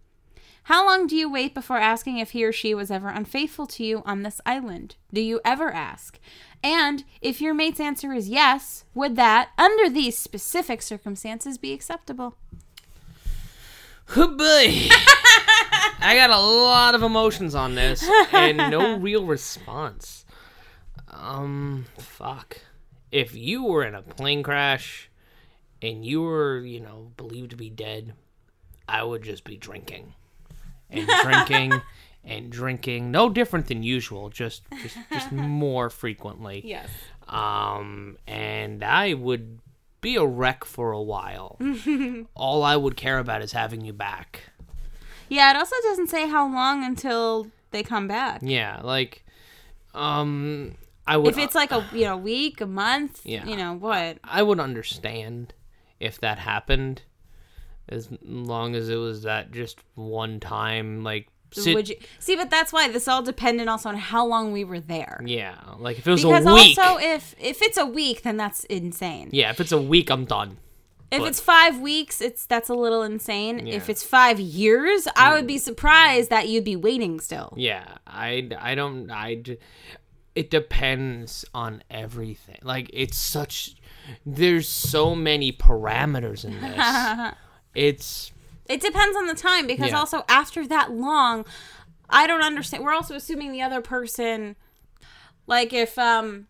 [0.67, 3.84] How long do you wait before asking if he or she was ever unfaithful to
[3.84, 4.95] you on this island?
[5.12, 6.19] Do you ever ask?
[6.63, 12.38] And if your mate's answer is yes, would that, under these specific circumstances, be acceptable?
[14.15, 14.88] Oh boy.
[15.99, 20.26] I got a lot of emotions on this and no real response.
[21.10, 22.60] Um, fuck.
[23.12, 25.10] If you were in a plane crash
[25.82, 28.13] and you were, you know, believed to be dead,
[28.88, 30.13] I would just be drinking
[30.93, 31.82] and drinking
[32.23, 33.12] and drinking.
[33.12, 36.62] No different than usual, just just just more frequently.
[36.65, 36.89] Yes.
[37.27, 39.60] Um, and I would
[40.01, 41.58] be a wreck for a while.
[42.36, 44.43] All I would care about is having you back.
[45.29, 48.41] Yeah, it also doesn't say how long until they come back.
[48.43, 49.23] Yeah, like,
[49.95, 50.75] um,
[51.08, 51.29] I would.
[51.29, 53.45] If it's like a you know week, a month, Yeah.
[53.45, 54.17] you know what?
[54.23, 55.53] I would understand
[55.99, 57.03] if that happened,
[57.89, 61.04] as long as it was that just one time.
[61.04, 62.36] Like, sit, Would you see?
[62.36, 65.22] But that's why this all depended also on how long we were there.
[65.26, 66.78] yeah, like if it was Because a week.
[66.78, 69.30] also, if if it's a week, then that's insane.
[69.32, 70.58] yeah, if it's a week, I'm done.
[71.12, 73.67] If But- it's five weeks, it's that's a little insane.
[73.67, 73.76] Yeah.
[73.76, 75.62] If it's five years, I would be mm.
[75.62, 77.54] surprised that you'd be waiting still.
[77.56, 79.43] Yeah, I, I don't I.
[80.34, 82.58] It depends on everything.
[82.63, 83.76] Like it's such.
[84.26, 87.34] There's so many parameters in this.
[87.75, 88.31] it's
[88.69, 89.99] It depends on the time because Yeah.
[89.99, 91.45] also after that long,
[92.09, 92.83] I don't understand.
[92.83, 94.55] We're also assuming the other person,
[95.47, 96.47] like if um,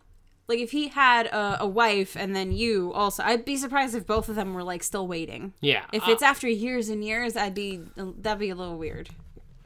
[0.48, 4.06] like if he had a, a wife and then you also, I'd be surprised if
[4.06, 5.54] both of them were like still waiting.
[5.62, 5.86] yeah.
[5.94, 9.10] If uh, it's after years and years, I'd be that'd be a little weird.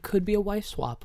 [0.02, 1.04] could be a wife swap.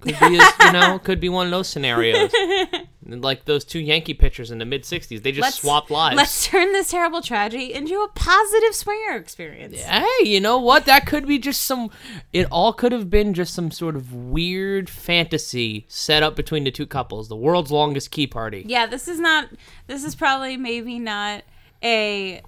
[0.00, 2.30] Could be, a, you know, could be one of those scenarios.
[3.06, 6.16] like those two Yankee pitchers in the mid '60s, they just swapped lives.
[6.16, 9.80] Let's turn this terrible tragedy into a positive swinger experience.
[9.80, 10.84] Hey, you know what?
[10.86, 11.90] That could be just some.
[12.32, 16.70] It all could have been just some sort of weird fantasy set up between the
[16.70, 17.28] two couples.
[17.28, 18.64] The world's longest key party.
[18.66, 19.48] Yeah, this is not.
[19.86, 21.44] This is probably maybe not
[21.82, 22.42] a,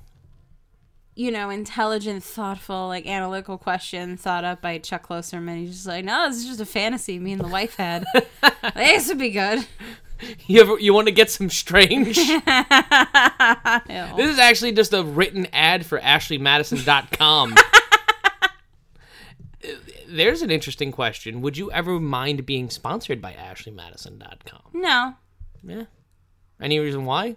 [1.14, 5.58] you know, intelligent, thoughtful, like analytical question thought up by Chuck Klosterman.
[5.58, 8.04] He's just like, no, this is just a fantasy me and the wife had.
[8.74, 9.66] this would be good.
[10.46, 12.16] You ever you want to get some strange?
[14.16, 17.54] This is actually just a written ad for AshleyMadison.com.
[20.08, 21.40] There's an interesting question.
[21.42, 24.62] Would you ever mind being sponsored by AshleyMadison.com?
[24.72, 25.14] No,
[25.62, 25.84] Yeah.
[26.60, 27.36] Any reason why?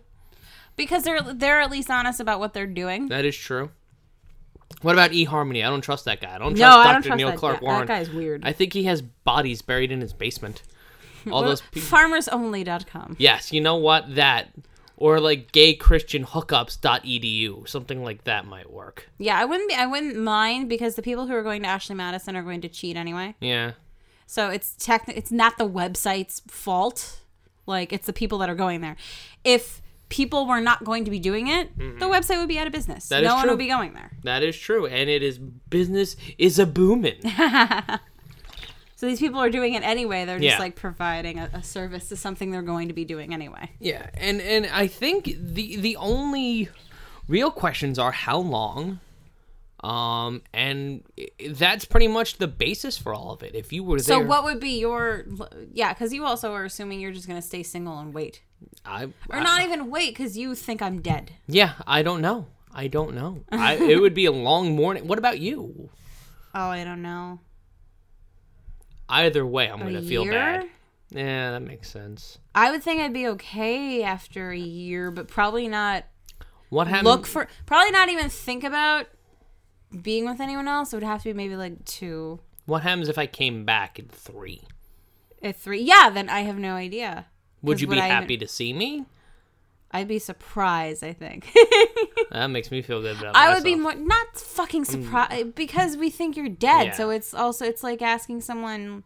[0.77, 3.09] because they're they're at least honest about what they're doing.
[3.09, 3.69] That is true.
[4.81, 5.59] What about eHarmony?
[5.65, 6.33] I don't trust that guy.
[6.33, 6.87] I don't trust No, Dr.
[6.89, 7.65] I don't trust Neil that Clark guy.
[7.65, 7.79] Warren.
[7.81, 8.41] That guy's weird.
[8.45, 10.63] I think he has bodies buried in his basement.
[11.31, 11.97] All those people.
[11.97, 13.17] Farmersonly.com.
[13.19, 14.15] Yes, you know what?
[14.15, 14.49] That
[15.01, 19.09] or like gaychristianhookups.edu, something like that might work.
[19.17, 19.75] Yeah, I wouldn't be.
[19.75, 22.69] I wouldn't mind because the people who are going to Ashley Madison are going to
[22.69, 23.33] cheat anyway.
[23.39, 23.71] Yeah.
[24.27, 25.05] So it's tech.
[25.07, 27.21] It's not the website's fault.
[27.65, 28.95] Like it's the people that are going there.
[29.43, 31.97] If people were not going to be doing it, mm-hmm.
[31.97, 33.09] the website would be out of business.
[33.09, 33.53] That no one true.
[33.53, 34.11] would be going there.
[34.23, 37.17] That is true, and it is business is a booming.
[39.01, 40.25] So these people are doing it anyway.
[40.25, 40.59] They're just Yeah.
[40.59, 43.71] like providing a, a service to something they're going to be doing anyway.
[43.79, 46.69] yeah, and and I think the the only
[47.27, 48.99] real questions are how long,
[49.83, 51.03] um, and
[51.49, 53.55] that's pretty much the basis for all of it.
[53.55, 55.25] If you were there, So what would be your?
[55.73, 58.43] Yeah, because you also are assuming you're just going to stay single and wait,
[58.85, 61.31] I, or I- not even wait because you think I'm dead.
[61.47, 62.45] Yeah, I don't know.
[62.71, 63.43] I don't know.
[63.51, 65.07] I, it would be a long morning.
[65.07, 65.89] What about you?
[66.53, 67.39] Oh, I don't know.
[69.11, 70.67] Either way, I'm gonna feel bad.
[71.09, 72.39] Yeah, that makes sense.
[72.55, 76.05] I would think I'd be okay after a year, but probably not
[76.69, 77.07] What happened?
[77.07, 79.07] look for probably not even think about
[80.01, 80.93] being with anyone else.
[80.93, 84.07] It would have to be maybe like two, What happens if I came back in
[84.07, 84.63] three?
[85.43, 85.81] a three.
[85.81, 87.25] Yeah, then I have no idea.
[87.61, 89.05] Would you be I happy even- to see me?
[89.93, 91.03] I'd be surprised.
[91.03, 91.51] I think
[92.31, 96.09] That makes me feel good about I would be more not fucking surprised because we
[96.09, 96.87] think you're dead.
[96.87, 96.93] Yeah.
[96.93, 99.03] So it's also it's like asking someone.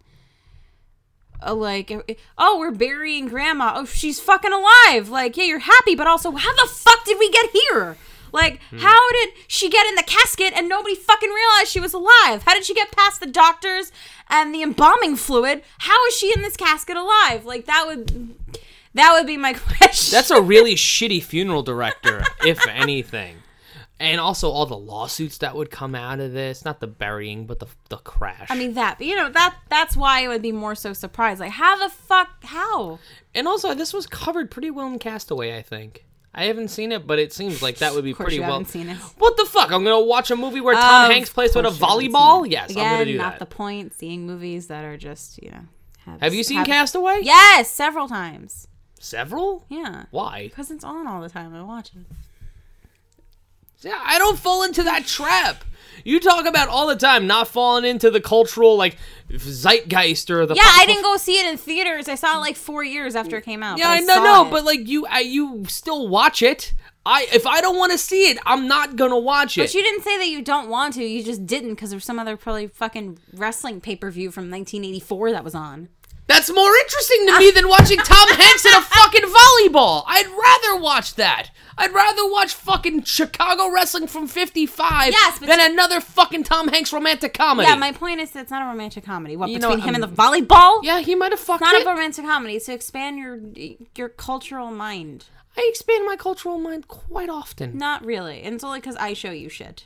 [1.45, 1.91] Uh, like
[2.37, 6.53] oh we're burying grandma oh she's fucking alive like yeah you're happy but also how
[6.55, 7.97] the fuck did we get here
[8.31, 8.77] like Hmm.
[8.77, 12.53] how did she get in the casket and nobody fucking realized she was alive how
[12.53, 13.91] did she get past the doctors
[14.29, 18.37] and the embalming fluid how is she in this casket alive like that would
[18.95, 23.37] that would be my question That's a really shitty funeral director, if anything.
[23.99, 26.65] and also all the lawsuits that would come out of this.
[26.65, 28.47] Not the burying, but the the crash.
[28.49, 31.39] I mean that, you know that that's why I would be more so surprised.
[31.39, 32.43] Like, how the fuck?
[32.43, 32.99] How?
[33.33, 35.57] and also this was covered pretty well in Castaway.
[35.57, 38.59] I think I haven't seen it, but it seems like that would be pretty well.
[38.59, 38.97] it.
[39.17, 39.71] What the fuck?
[39.71, 42.11] I'm gonna watch a movie where Tom Hanks plays with a course you haven't seen
[42.11, 42.49] volleyball.
[42.51, 43.39] Yes, Again, I'm gonna do not that.
[43.39, 43.93] the point.
[43.97, 46.17] Seeing movies that are just you know.
[46.19, 47.19] Have you seen have- Castaway?
[47.23, 48.67] Yes, several times.
[48.99, 49.65] Several?
[49.69, 50.47] Yeah, Why?
[50.47, 51.53] because it's on all the time.
[51.53, 52.05] I watch it.
[53.81, 55.63] Yeah, I don't fall into that trap.
[56.03, 58.97] You talk about all the time not falling into the cultural like
[59.31, 62.07] zeitgeist or the Yeah, I didn't go see it in theaters.
[62.07, 63.77] I saw it like four years after it came out.
[63.77, 64.51] Yeah, I know, no, it.
[64.51, 66.73] but like you, I, you still watch it.
[67.05, 69.61] I if I don't want to see it, I'm not gonna watch it.
[69.61, 71.03] But you didn't say that you don't want to.
[71.03, 75.31] You just didn't because there's some other probably fucking wrestling pay per view from 1984
[75.31, 75.89] that was on.
[76.27, 80.03] That's more interesting to me than watching Tom Hanks in a fucking volleyball.
[80.07, 81.51] I'd rather watch that.
[81.77, 86.91] I'd rather watch fucking Chicago wrestling from '55 Yes, than you- another fucking Tom Hanks
[86.93, 87.67] romantic comedy.
[87.69, 89.35] Yeah, my point is that it's not a romantic comedy.
[89.35, 90.79] What You between him and the volleyball?
[90.83, 91.85] yeah, he might have fucked It's not it.
[91.85, 92.55] a romantic comedy.
[92.55, 93.39] It's to expand your
[93.95, 95.25] your cultural mind.
[95.57, 97.77] I expand my cultural mind quite often.
[97.77, 98.41] Not really.
[98.41, 99.85] And it's only because I show you shit.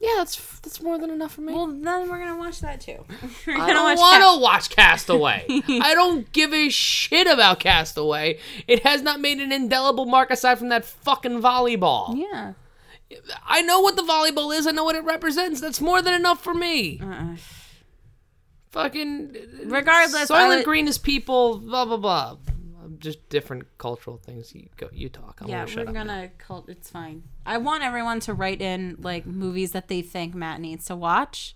[0.00, 1.52] Yeah, that's that's more than enough for me.
[1.52, 3.04] Well, then we're gonna watch that too.
[3.46, 5.44] we're I don't want to watch Castaway.
[5.48, 8.38] I don't give a shit about Castaway.
[8.68, 12.16] It has not made an indelible mark aside from that fucking volleyball.
[12.16, 12.52] Yeah.
[13.44, 14.66] I know what the volleyball is.
[14.66, 15.60] I know what it represents.
[15.60, 17.00] That's more than enough for me.
[17.02, 17.36] Uh-uh.
[18.70, 19.34] Fucking
[19.64, 21.58] Regardless, Soylent would- Green is people.
[21.58, 22.36] Blah blah blah.
[22.98, 24.54] Just different cultural things.
[24.54, 24.88] You go.
[24.92, 25.40] You talk.
[25.40, 25.94] I'm Yeah, gonna we're shut up.
[25.94, 26.04] now.
[26.04, 26.68] gonna cult.
[26.68, 27.22] It's fine.
[27.48, 31.54] I want everyone to write in like movies that they think Matt needs to watch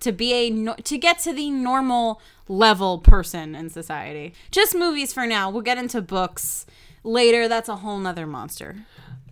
[0.00, 4.34] to be a no- to get to the normal level person in society.
[4.50, 5.50] Just movies for now.
[5.50, 6.66] We'll get into books
[7.02, 7.48] later.
[7.48, 8.86] That's a whole nother monster.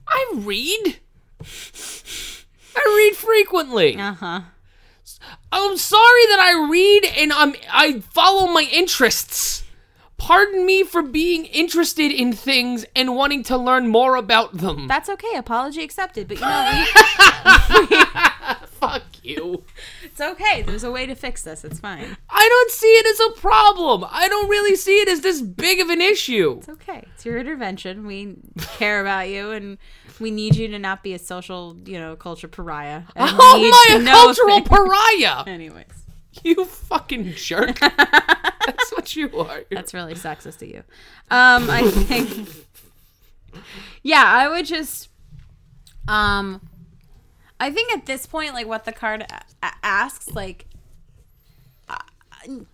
[0.06, 0.98] I read.
[2.76, 3.96] I read frequently.
[3.96, 4.40] Uh huh.
[5.50, 9.64] I'm sorry that I read and I'm I follow my interests.
[10.18, 14.86] Pardon me for being interested in things and wanting to learn more about them.
[14.88, 15.36] That's okay.
[15.36, 16.28] Apology accepted.
[16.28, 16.84] But you know,
[17.90, 18.04] we
[18.78, 19.64] Fuck you.
[20.04, 20.62] it's okay.
[20.62, 21.64] There's a way to fix this.
[21.64, 22.16] It's fine.
[22.30, 24.04] I don't see it as a problem.
[24.10, 26.56] I don't really see it as this big of an issue.
[26.58, 27.04] It's okay.
[27.14, 28.06] It's your intervention.
[28.06, 28.36] We
[28.76, 29.78] care about you, and
[30.20, 33.02] we need you to not be a social, you know, culture pariah.
[33.16, 34.68] And Oh my, a cultural things.
[34.68, 35.44] pariah.
[35.46, 35.86] Anyways,
[36.44, 37.78] You fucking jerk.
[38.76, 39.62] That's what you are.
[39.70, 40.82] that's really sexist of you.
[41.30, 42.48] Um, I think.
[44.02, 45.08] Yeah, I would just.
[46.06, 46.66] Um,
[47.60, 49.26] I think at this point, like what the card
[49.62, 50.66] a- asks, like,
[51.88, 51.96] uh,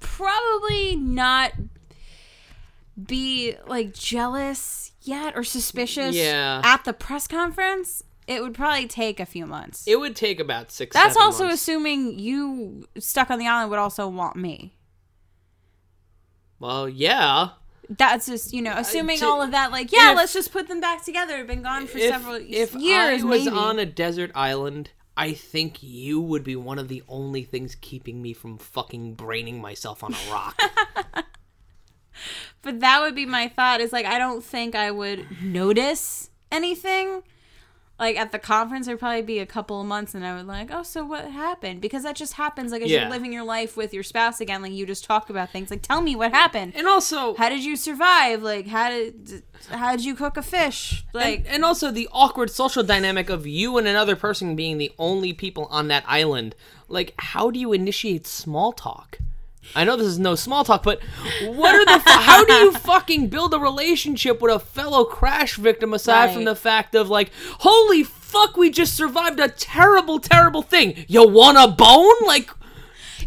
[0.01, 1.53] probably not
[3.03, 6.15] be like jealous yet or suspicious.
[6.15, 6.61] Yeah.
[6.65, 9.85] At the press conference, it would probably take a few months.
[9.87, 10.95] It would take about six.
[10.95, 11.63] That's also months.
[11.63, 14.75] assuming you stuck on the island would also want me.
[16.65, 17.51] Well, yeah.
[17.91, 19.71] That's just you know assuming to- all of that.
[19.71, 21.45] Like, yeah, if- let's just put them back together.
[21.45, 23.21] Been gone for if, several if years.
[23.21, 23.55] If I was maybe.
[23.55, 28.23] on a desert island, I think you would be one of the only things keeping
[28.23, 30.59] me from fucking braining myself on a rock.
[32.63, 33.83] but that would be my thought.
[33.83, 37.25] Is like I don't think I would notice anything.
[37.99, 40.71] Like at the conference, there'd probably be a couple of months, and I would like,
[40.73, 41.81] oh, so what happened?
[41.81, 42.73] Because that just happens.
[42.73, 43.03] Like as Yeah.
[43.03, 45.71] you're living your life with your spouse again, like you just talk about things.
[45.71, 46.73] Like, tell me what happened.
[46.75, 48.43] and also, How did you survive?
[48.43, 51.05] Like, how did how did you cook a fish?
[51.13, 54.91] Like, and, and also the awkward social dynamic of you and another person being the
[54.99, 56.57] only people on that island.
[56.89, 59.19] Like, how do you initiate small talk?
[59.75, 61.03] I know this is no small talk, but
[61.45, 61.99] what are the?
[62.11, 66.55] how do you fucking build a relationship with a fellow crash victim aside from the
[66.57, 71.05] fact of like, holy fuck, we just survived a terrible, terrible thing.
[71.09, 72.27] You want a bone?
[72.27, 72.51] Like,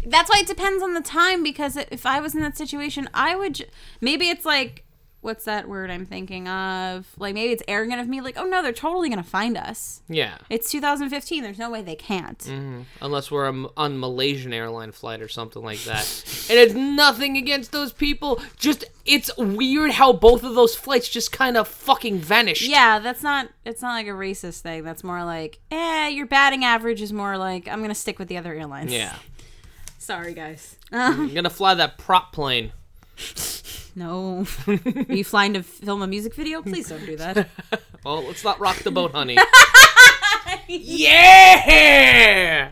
[0.06, 3.34] that's why it depends on the time because if I was in that situation, I
[3.36, 3.66] would j-
[4.00, 4.84] maybe it's like
[5.28, 7.06] what's that word I'm thinking of?
[7.18, 10.00] Like maybe it's arrogant of me like, "Oh no, they're totally going to find us."
[10.08, 10.38] yeah.
[10.48, 11.42] It's 2015.
[11.42, 12.38] There's no way they can't.
[12.38, 12.84] Mm.
[13.02, 16.00] Unless we're on Malaysian airline flight or something like that.
[16.48, 18.40] and it's nothing against those people.
[18.56, 22.66] Just it's weird how both of those flights just kind of fucking vanished.
[22.66, 24.82] Yeah, that's not it's not like a racist thing.
[24.82, 28.28] That's more like, "Eh, your batting average is more like I'm going to stick with
[28.28, 29.14] the other airlines." Yeah.
[29.98, 30.76] Sorry, guys.
[30.90, 32.72] I'm gonna fly that prop plane.
[33.98, 34.46] No.
[34.68, 36.62] Are you flying to film a music video?
[36.62, 37.48] Please don't do that.
[38.04, 39.36] Well, let's not rock the boat, honey.
[40.68, 42.70] yeah!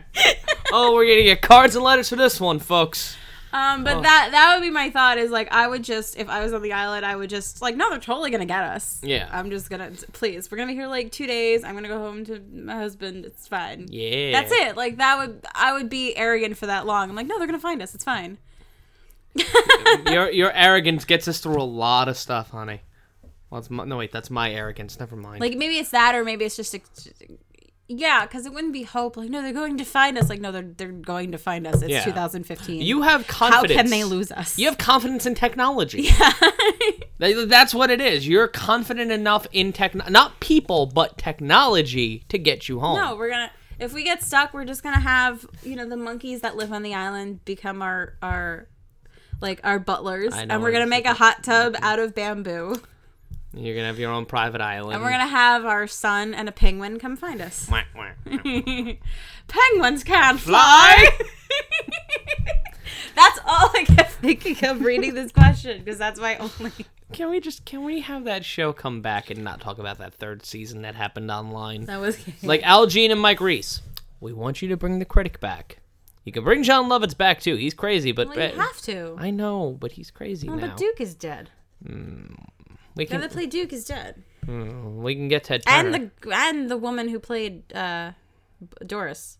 [0.71, 3.17] oh, we're gonna get cards and letters for this one, folks.
[3.53, 4.01] Um, but Oh.
[4.01, 6.61] that that would be my thought is like I would just if I was on
[6.61, 9.27] the island I would just like no they're totally gonna get us Yeah.
[9.31, 12.25] I'm just gonna please we're gonna be here like two days I'm gonna go home
[12.25, 14.31] to my husband it's fine Yeah.
[14.33, 17.37] that's it like that would I would be arrogant for that long I'm like no
[17.37, 18.37] they're gonna find us it's fine
[20.11, 22.81] your your arrogance gets us through a lot of stuff, honey.
[23.49, 24.99] Well, it's my, no wait, that's my arrogance.
[24.99, 25.39] Never mind.
[25.41, 26.81] like maybe it's that or maybe it's just a,
[27.89, 30.51] yeah because it wouldn't be hope like no they're going to find us like no
[30.51, 32.03] they're they're going to find us it's Yeah.
[32.03, 33.73] 2015 you have confidence.
[33.77, 36.09] how can they lose us You have confidence in technology.
[37.19, 38.27] That- That's what it is.
[38.27, 42.97] You're confident enough in tech, not people, but technology to get you home.
[42.97, 43.51] No, we're gonna.
[43.79, 46.83] If we get stuck, we're just gonna have you know the monkeys that live on
[46.83, 48.67] the island become our our
[49.41, 52.81] like our butlers, and we're gonna make a hot tub out of bamboo,
[53.53, 54.95] You're gonna have your own private island.
[54.95, 57.69] and we're gonna have our son and a penguin come find us.
[59.47, 61.17] Penguins can't fly.
[63.15, 66.71] that's all I kept thinking of reading this question because that's my only.
[67.13, 70.13] Can we just can we have that show come back and not talk about that
[70.13, 71.85] third season that happened online?
[71.85, 73.81] That was Like Al Jean and Mike Reiss.
[74.19, 75.77] We want you to bring the critic back.
[76.27, 77.55] You can bring Jon Lovitz back too.
[77.55, 79.15] He's crazy, but well, you have to.
[79.17, 80.67] I know, but he's crazy Well, now.
[80.67, 81.51] but Duke is dead.
[81.81, 82.25] Hmm.
[82.97, 85.01] we The can that played Duke is dead, hmm.
[85.01, 85.95] we can get Ted Turner.
[85.95, 88.11] and the and the woman who played uh,
[88.85, 89.37] Doris.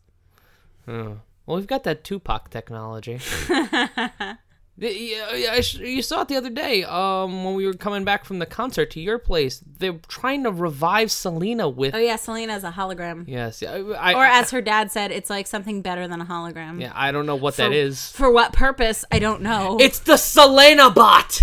[0.88, 1.20] Oh.
[1.46, 3.20] Well, we've got that Tupac technology.
[4.80, 7.74] The- yeah, yeah, I sh- you saw it the other day um, when we were
[7.74, 9.64] coming back from the concert to your place.
[9.80, 11.96] They're trying to revive Selena with.
[11.96, 13.24] Oh yeah, Selena's a hologram.
[13.28, 16.80] Yes, I, I, Or as her dad said, it's like something better than a hologram.
[16.80, 18.12] yeah, I don't know what that For- is.
[18.12, 19.04] For what purpose?
[19.12, 19.78] I don't know.
[19.88, 21.42] It's the Selena bot,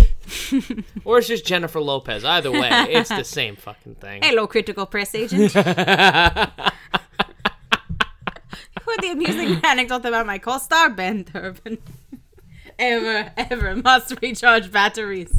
[1.03, 2.23] or it's just Jennifer Lopez.
[2.23, 4.21] Either way, it's the same fucking thing.
[4.23, 5.53] Hello, critical press agent.
[8.87, 11.79] With the amusing anecdote about my co-star Ben Turbin.
[12.79, 15.31] Ever, ever must recharge batteries.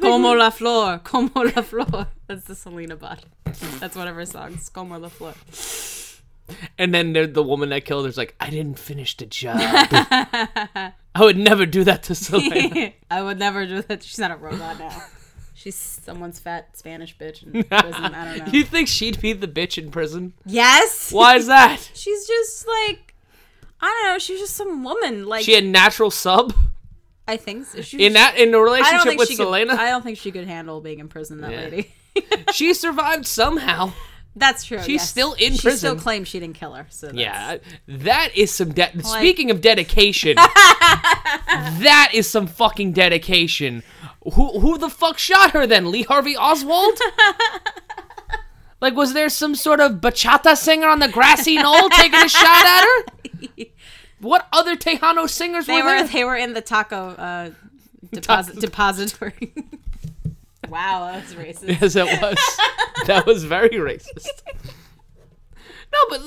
[0.00, 2.08] Como la flor, como la flor.
[2.26, 3.24] That's the Selena bot.
[3.78, 4.68] That's one of her songs.
[4.68, 5.34] Como la flor.
[6.78, 9.58] And then the, the woman that killed her's like, I didn't finish the job.
[9.60, 12.92] I would never do that to Selena.
[13.10, 14.02] I would never do that.
[14.02, 15.02] She's not a robot now.
[15.60, 17.94] She's someone's fat Spanish bitch in prison.
[18.14, 18.52] I don't know.
[18.52, 20.32] you think she'd be the bitch in prison?
[20.46, 21.12] Yes.
[21.12, 21.78] Why is that?
[21.94, 23.14] She's just like
[23.78, 24.18] I don't know.
[24.18, 25.26] She's just some woman.
[25.26, 26.54] Like She had natural sub
[27.28, 27.82] I think so.
[27.82, 29.72] She, in that in the relationship with Selena.
[29.72, 31.42] Could, I don't think she could handle being in prison.
[31.42, 31.60] That Yeah.
[31.68, 31.94] lady.
[32.54, 33.92] she survived somehow.
[34.34, 34.78] That's true.
[34.78, 35.10] She's yes.
[35.10, 35.78] still in she prison.
[35.78, 36.86] still claims she didn't kill her.
[36.88, 37.58] So that's, Yeah,
[37.88, 38.72] that is some.
[38.72, 43.82] De- Speaking of dedication, that is some fucking dedication.
[44.34, 45.90] Who who the fuck shot her then?
[45.90, 46.98] Lee Harvey Oswald?
[48.80, 52.66] like, was there some sort of bachata singer on the grassy knoll taking a shot
[52.66, 53.64] at her?
[54.20, 56.06] What other Tejano singers They were there?
[56.06, 57.50] they were in the taco uh,
[58.12, 59.54] deposit depository.
[60.68, 61.80] wow, that was racist.
[61.80, 62.36] Yes, it was.
[63.06, 64.42] that was very racist.
[65.90, 66.20] No, but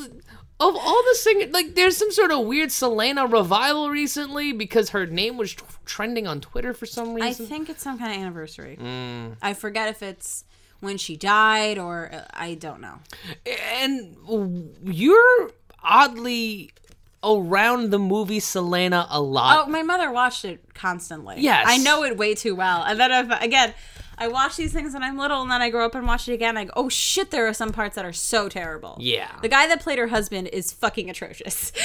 [0.70, 5.06] of all the singers, like, there's some sort of weird Selena revival recently because her
[5.06, 7.46] name was t- trending on Twitter for some reason.
[7.46, 8.78] I think it's some kind of anniversary.
[8.82, 9.38] Mm.
[9.42, 10.46] I forget if it's
[10.80, 13.00] when she died or uh, I don't know.
[13.82, 14.18] and
[14.84, 15.52] you're
[15.82, 16.72] oddly
[17.24, 19.66] around the movie Selena a lot.
[19.66, 21.36] Oh, my mother watched it constantly.
[21.40, 21.66] Yes.
[21.68, 22.84] I know it way too well.
[22.84, 23.74] And then if, again,
[24.24, 26.34] I watch these things when I'm little, and then I grow up and watch it
[26.34, 26.56] again.
[26.56, 28.96] I go, oh shit, there are some parts that are so terrible.
[29.02, 29.30] Yeah.
[29.42, 31.72] The guy that played her husband is fucking atrocious.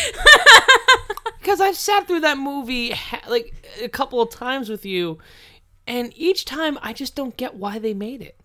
[1.41, 2.95] Because I've sat through that movie
[3.27, 5.17] like a couple of times with you,
[5.87, 8.38] and each time I just don't get why they made it.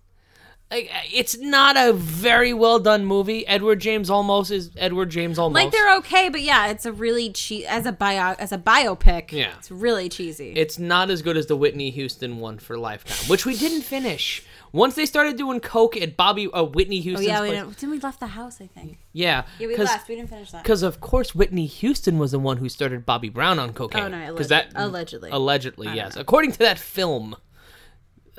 [0.73, 3.45] Like, it's not a very well done movie.
[3.45, 5.53] Edward James Olmos is Edward James Olmos.
[5.53, 9.31] like they're okay, but yeah, it's a really cheap as a bio as a biopic.
[9.31, 9.53] Yeah.
[9.59, 10.53] it's really cheesy.
[10.55, 14.43] It's not as good as the Whitney Houston one for Lifetime, which we didn't finish.
[14.71, 17.77] Once they started doing coke at Bobby uh, Whitney oh Houston's yeah, we place, didn't,
[17.77, 18.59] didn't we left the house?
[18.59, 18.97] I think.
[19.11, 20.09] yeah, Yeah, we left.
[20.09, 20.63] We didn't finish that.
[20.63, 24.05] Because of course Whitney Houston was the one who started Bobby Brown on cocaine.
[24.05, 25.29] Oh, no, because alleged- that allegedly.
[25.31, 26.21] allegedly yes, know.
[26.21, 27.35] according to that film.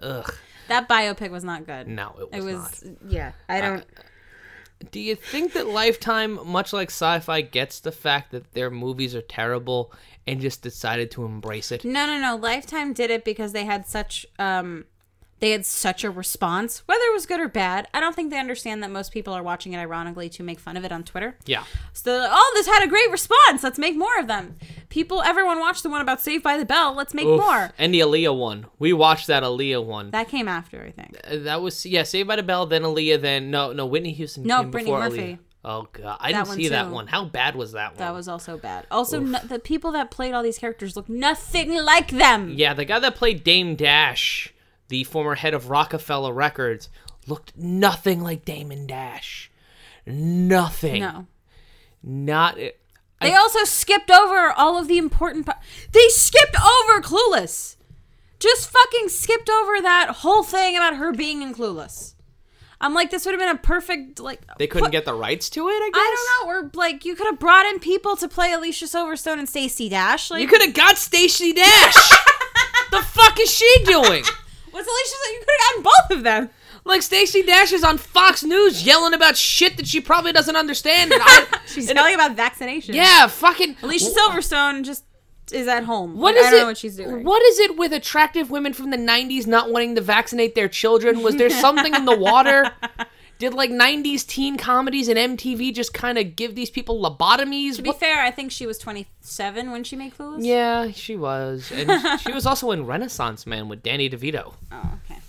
[0.02, 0.34] Ugh,
[0.68, 1.88] That biopic was not good.
[1.88, 3.12] no, it It was, was, not.
[3.12, 3.32] yeah.
[3.48, 3.84] I don't.
[4.90, 9.22] Do you think that Lifetime, much like Sci-Fi, gets the fact that their movies are
[9.22, 9.92] terrible
[10.26, 11.84] and just decided to embrace it?
[11.84, 12.36] No, no, no.
[12.36, 14.84] Lifetime did it because they had such um
[15.44, 17.86] they had such a response, whether it was good or bad.
[17.92, 20.78] I don't think they understand that most people are watching it ironically to make fun
[20.78, 21.36] of it on Twitter.
[21.44, 23.62] Yeah, So, they're oh, this had a great response.
[23.62, 24.56] Let's make more of them.
[24.88, 26.94] People, everyone watched the one about Saved by the Bell.
[26.94, 27.42] Let's make Oof.
[27.42, 27.72] more.
[27.76, 30.12] And the Aaliyah one, we watched that Aaliyah one.
[30.12, 31.20] That came after, I think.
[31.22, 34.44] Uh, that was yeah, Saved by the Bell, then Aaliyah, then no, no, Whitney Houston.
[34.44, 35.38] No, came Brittany before Murphy.
[35.62, 37.06] Oh god, I didn't one see that one.
[37.06, 37.98] How bad was that one?
[37.98, 38.86] That was also bad.
[38.90, 42.54] Also, no, the people that played all these characters look nothing like them.
[42.54, 44.53] Yeah, the guy that played Dame Dash,
[44.88, 46.88] the former head of Roc-A-Fella Records,
[47.26, 49.50] looked nothing like Damon Dash.
[50.06, 51.00] Nothing.
[51.00, 51.26] No.
[52.02, 52.58] Not.
[52.58, 52.68] Uh,
[53.20, 55.58] they also skipped over all of the important part.
[55.92, 57.76] They skipped over Clueless.
[58.38, 62.14] Just fucking skipped over that whole thing about her being in Clueless.
[62.80, 64.42] I'm like, this would have been a perfect like.
[64.58, 65.72] They couldn't put- get the rights to it.
[65.72, 65.98] I guess.
[65.98, 66.52] I don't know.
[66.52, 70.30] Or like, you could have brought in people to play Alicia Silverstone and Stacey Dash.
[70.30, 71.94] Like, You could have got Stacey Dash.
[72.90, 74.24] the fuck is she doing?
[74.74, 75.32] What's Alicia?
[75.32, 76.50] You could have gotten both of them.
[76.84, 81.12] Like Stacey Dash is on Fox News yelling about shit that she probably doesn't understand.
[81.12, 82.94] And I, She's and- telling about vaccination.
[82.94, 85.04] yeah, fucking Alicia Silverstone just
[85.52, 86.16] is at home.
[86.18, 86.62] What Like, is I don't it?
[86.62, 87.24] know what she's doing.
[87.24, 91.22] What is it with attractive women from the '90s not wanting to vaccinate their children?
[91.22, 92.70] Was there something in the water?
[93.38, 97.76] Did like '90s teen comedies and MTV just kind of give these people lobotomies?
[97.76, 100.44] To be What- fair, I think she was 27 when she made Clueless.
[100.44, 104.54] Yeah, she was, and she was also in Renaissance Man with Danny DeVito.
[104.70, 105.20] Oh, okay.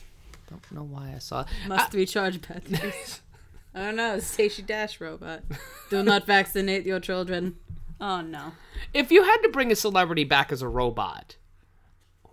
[0.50, 1.46] Don't know why I saw.
[1.68, 3.22] Must be charge batteries.
[3.76, 4.20] I don't know.
[4.20, 5.42] Stacey Dash robot.
[5.90, 7.58] Do not vaccinate your children.
[8.00, 8.54] Oh no.
[8.94, 11.36] If you had to bring a celebrity back as a robot,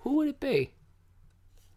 [0.01, 0.73] who would it be?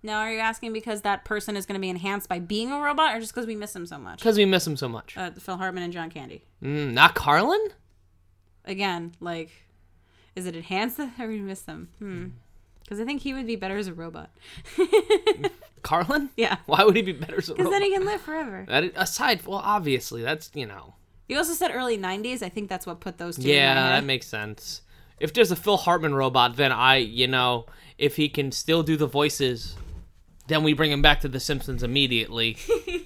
[0.05, 2.79] Now, are you asking because that person is going to be enhanced by being a
[2.79, 4.19] robot, or just because we miss him so much?
[4.19, 5.17] Because we miss him so much.
[5.17, 6.45] Uh, Phil Hartman and John Candy.
[6.63, 7.69] Mm, not Carlin.
[8.65, 9.49] Again, like,
[10.35, 11.89] is it enhanced or we miss them?
[11.99, 12.27] Hmm.
[12.83, 14.29] Because I think he would be better as a robot.
[15.81, 16.29] Carlin?
[16.37, 16.57] yeah.
[16.67, 18.65] Why would he be better as a Because then he can live forever.
[18.67, 20.93] That aside, well, obviously, that's you know.
[21.27, 22.43] You also said early 90s.
[22.43, 24.81] I think that's what put those two Yeah, that makes sense.
[25.19, 27.65] If there's a Phil Hartman robot, then I, you know,
[27.97, 29.75] if he can still do the voices,
[30.47, 32.57] then we bring him back to The Simpsons immediately.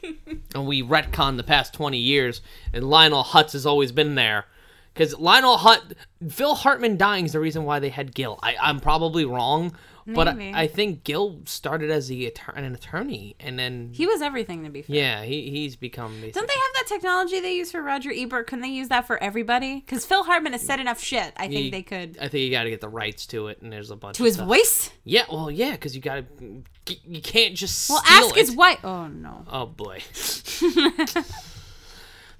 [0.55, 2.41] and we retcon the past 20 years,
[2.73, 4.45] and Lionel Hutz has always been there.
[4.93, 5.93] Because Lionel Hut,
[6.29, 8.39] Phil Hartman dying is the reason why they had Gil.
[8.43, 9.75] I, I'm probably wrong,
[10.15, 14.69] but I, I think Gil started as an attorney, and then He was everything, to
[14.69, 14.95] be fair.
[14.95, 16.11] yeah, he, he's become.
[16.21, 18.47] Don't they have that technology they use for Roger Ebert?
[18.47, 19.75] Couldn't they use that for everybody?
[19.79, 21.33] Because Phil Hartman has said enough shit.
[21.37, 22.17] I think You- they could.
[22.19, 24.23] I think you got to get the rights to it, and there's a bunch To
[24.23, 24.47] his stuff.
[24.47, 24.89] voice?
[25.03, 26.25] Yeah, well, yeah, because you gotta,
[27.05, 27.89] you can't just.
[27.89, 28.79] Well, ask his wife.
[28.83, 29.45] Oh, no.
[29.51, 29.99] Oh boy.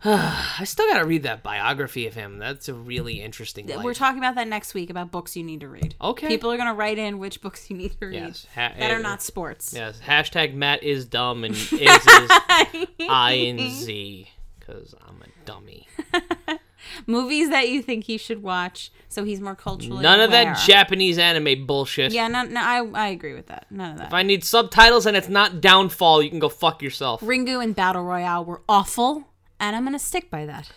[0.06, 2.38] I still gotta read that biography of him.
[2.38, 3.68] That's a really interesting.
[3.68, 3.84] Life.
[3.84, 5.96] We're talking about that next week about books you need to read.
[6.02, 6.28] Okay.
[6.28, 8.48] People are going to write in which books you need to read Yes.
[8.56, 9.74] Ha- that are eh, not sports.
[9.74, 10.00] Yes.
[10.06, 11.72] Hashtag Matt is dumb and is
[13.00, 14.30] is Z
[14.60, 15.88] because I'm a dummy.
[17.06, 20.46] Movies that you think he should watch so he's more culturally None of aware.
[20.46, 22.12] that Japanese anime bullshit.
[22.14, 23.66] Yeah, no, no, I, I agree with that.
[23.70, 24.08] None of that.
[24.08, 27.22] If I need subtitles and it's not Downfall, you can go fuck yourself.
[27.22, 29.26] Ringu and Battle Royale were awful,
[29.60, 30.72] and I'm going to stick by that.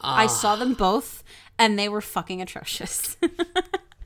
[0.00, 0.28] I ah.
[0.28, 1.22] saw them both,
[1.58, 3.16] and they were fucking atrocious.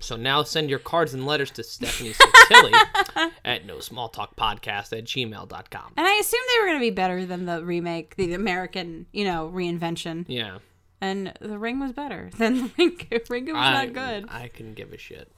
[0.05, 4.97] So now send your cards and letters to Stephanie Sotilli at no small talk podcast
[4.97, 5.93] at gmail.com.
[5.97, 9.25] and I assume they were going to be better than the remake, the American, you
[9.25, 10.27] know, reinvention.
[10.29, 10.59] Yeah.
[11.01, 12.97] And the ring was better than the ring.
[12.99, 14.27] Ringu was I, not good.
[14.29, 15.33] I couldn't give a shit.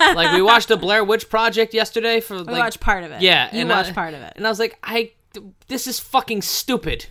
[0.00, 3.20] like we watched the Blair Witch Project yesterday for we like watched part of it.
[3.20, 4.32] yeah, you and watched I, part of it.
[4.36, 5.12] and I was like, I
[5.68, 7.06] this is fucking stupid.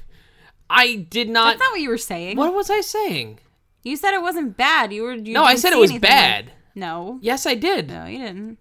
[0.73, 1.45] I did not.
[1.51, 2.37] That's not what you were saying.
[2.37, 3.39] what was I saying?
[3.83, 4.93] You said it wasn't bad.
[4.93, 5.13] You were.
[5.13, 6.51] You No, I said it was anything bad.
[6.75, 7.89] no, Yes, I did.
[7.89, 8.57] no, you didn't.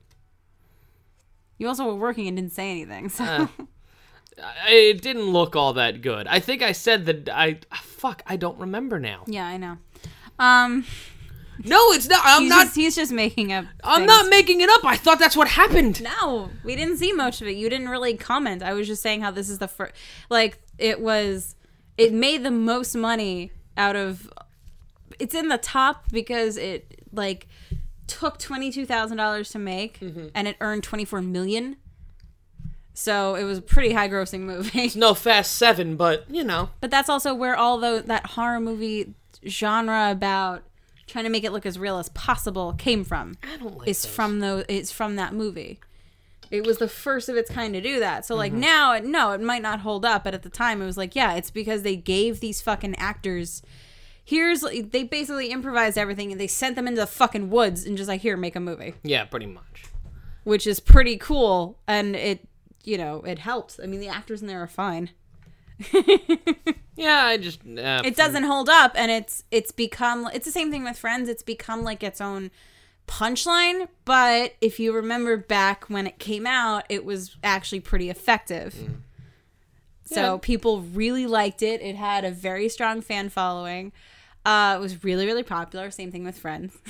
[1.59, 3.09] You also were working and didn't say anything.
[3.11, 3.47] So Uh,
[4.69, 6.27] It didn't look all that good.
[6.27, 8.23] I think I said that I fuck.
[8.27, 9.25] I don't remember now.
[9.27, 9.77] yeah, I know.
[10.39, 10.87] Um,
[11.63, 12.23] No, it's not.
[12.25, 12.65] I'm he's not.
[12.65, 13.67] just he's just making up.
[13.85, 14.07] I'm things.
[14.09, 14.83] not making it up.
[14.85, 16.03] I thought that's what happened.
[16.03, 17.57] No, we didn't see much of it.
[17.57, 18.63] You didn't really comment.
[18.63, 19.93] I was just saying how this is the first.
[20.31, 21.55] Like it was,
[21.97, 24.31] it made the most money out of.
[25.19, 27.47] It's in the top because it like
[28.07, 30.29] took twenty two thousand dollars to make, mm-hmm.
[30.35, 31.77] and it earned twenty four million.
[32.95, 34.91] So it was a pretty high grossing movie.
[34.95, 36.71] No Fast Seven, but you know.
[36.81, 39.15] But that's also where all the that horror movie
[39.47, 40.63] genre about
[41.07, 43.37] trying to make it look as real as possible came from.
[43.43, 43.89] I don't like.
[43.89, 44.15] It's those.
[44.15, 45.81] from the it's from that movie.
[46.51, 48.27] It was the first of its kind to do that.
[48.27, 48.61] So like Mm-hmm.
[48.61, 51.15] now, it, no, it might not hold up, but at the time, it was like,
[51.15, 53.63] yeah, it's because they gave these fucking actors.
[54.25, 58.09] Here's they basically improvised everything and they sent them into the fucking woods and just
[58.09, 59.85] like here make a movie, Yeah, pretty much.
[60.45, 62.47] which is pretty cool and it
[62.85, 63.79] you know it helps.
[63.83, 65.11] I mean the actors in there are fine.
[66.97, 67.61] Yeah, I just.
[67.63, 71.31] Uh, it doesn't hold up and it's it's become it's the same thing with friends
[71.31, 72.51] it's become like its own
[73.11, 78.75] punchline but if you remember back when it came out it was actually pretty effective
[80.05, 80.39] So Yeah.
[80.43, 81.81] people really liked it.
[81.83, 83.93] It had a very strong fan following.
[84.45, 85.91] Uh, it was really, really popular.
[85.91, 86.73] Same thing with Friends.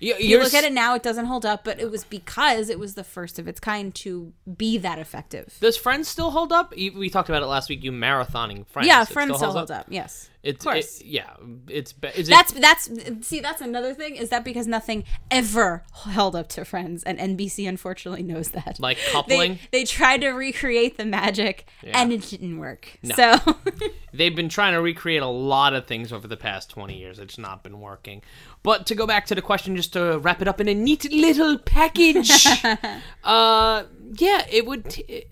[0.00, 2.78] You, you look at it now, it doesn't hold up, but it was because it
[2.78, 5.56] was the first of its kind to be that effective.
[5.60, 6.76] Does Friends still hold up?
[6.76, 7.82] You- We talked about it last week.
[7.84, 8.88] You marathoning Friends.
[8.88, 9.86] yeah, It Friends still holds up.
[9.88, 10.28] Yes.
[10.46, 11.00] It's of course.
[11.00, 11.30] it- yeah,
[11.68, 12.90] it's be- is it- That's that's
[13.26, 17.68] see that's another thing is that because nothing ever held up to Friends and NBC
[17.68, 18.78] unfortunately knows that.
[18.80, 19.58] like coupling.
[19.72, 22.00] they they tried to recreate the magic Yeah.
[22.00, 22.98] and it didn't work.
[23.14, 23.36] So
[24.12, 27.18] They've been trying to recreate a lot of things over the past 20 years.
[27.18, 28.22] It's not been working.
[28.62, 31.12] But to go back to the question, just to wrap it up in a neat
[31.12, 32.30] little package,
[33.24, 33.84] uh,
[34.14, 34.88] yeah, it would.
[34.88, 35.26] T-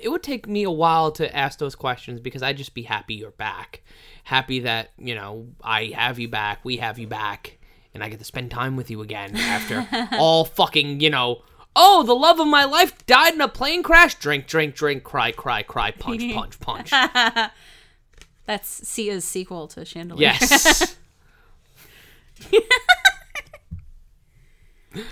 [0.00, 3.14] it would take me a while to ask those questions because I'd just be happy
[3.14, 3.82] you're back,
[4.24, 7.58] happy that you know I have you back, we have you back,
[7.94, 9.86] and I get to spend time with you again after
[10.18, 11.42] all fucking you know.
[11.80, 14.16] Oh, the love of my life died in a plane crash.
[14.16, 15.04] Drink, drink, drink.
[15.04, 15.92] Cry, cry, cry.
[15.92, 16.90] Punch, punch, punch.
[18.46, 20.22] that's Sia's sequel to Chandelier.
[20.40, 20.96] Yes.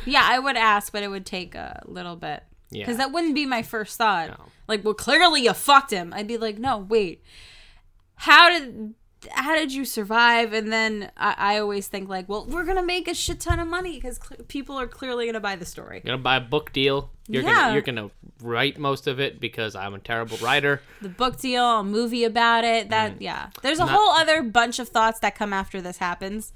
[0.04, 2.42] Yeah, I would ask, but it would take a little bit.
[2.70, 2.82] Yeah.
[2.82, 4.28] Because that wouldn't be my first thought.
[4.30, 4.44] No.
[4.68, 6.12] Like, well, clearly you fucked him.
[6.12, 7.22] I'd be like, no, wait.
[8.16, 8.94] How did
[9.32, 10.52] how did you survive?
[10.52, 13.66] And then I, I always think like, well, we're gonna make a shit ton of
[13.68, 15.96] money because cl- people are clearly gonna buy the story.
[16.04, 17.10] You're gonna buy a book deal.
[17.28, 17.54] You're Yeah.
[17.54, 18.10] gonna you're gonna
[18.40, 20.80] write most of it because I'm a terrible writer.
[21.02, 22.90] The book deal, a movie about it.
[22.90, 23.50] That yeah.
[23.62, 26.52] There's a Not- whole other bunch of thoughts that come after this happens.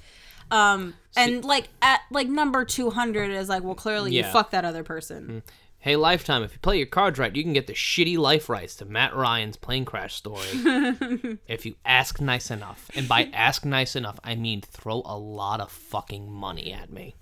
[0.51, 4.65] Um, and like at like number two hundred is like, well, clearly you fuck that
[4.65, 5.43] other person.
[5.83, 8.77] Hey, Lifetime, if you play your cards right, you can get the shitty life rights
[8.77, 10.47] to Matt Ryan's plane crash story.
[11.49, 12.91] if you ask nice enough.
[12.95, 17.17] And by ask nice enough, I mean throw a lot of fucking money at me.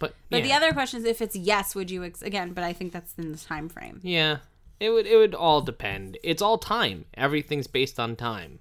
[0.00, 0.46] But, But yeah.
[0.48, 2.52] the other question is if it's yes, would you ex- again?
[2.52, 4.00] But I think that's in the time frame.
[4.02, 4.38] Yeah,
[4.80, 6.18] it would it would all depend.
[6.24, 7.04] It's all time.
[7.14, 8.58] Everything's based on time.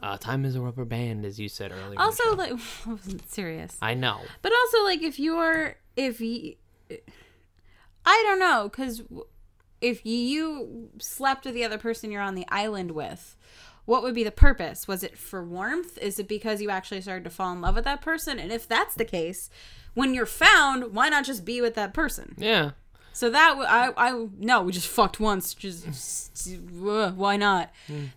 [0.00, 1.98] Uh, time is a rubber band, as you said earlier.
[2.00, 2.52] Also, like
[2.86, 4.20] I wasn't serious, I know.
[4.42, 6.56] but also like if you're if you,
[8.06, 9.02] I don't know, because
[9.80, 13.36] if you slept with the other person you're on the island with.
[13.84, 14.88] What would be the purpose?
[14.88, 15.96] Was it for warmth?
[15.98, 18.40] Is it because you actually started to fall in love with that person?
[18.40, 19.48] And if that's the case,
[19.94, 22.34] when you're found, why not just be with that person?
[22.36, 22.72] Yeah.
[23.12, 25.54] So that w- I I no, we just fucked once.
[25.54, 27.70] Just uh, why not?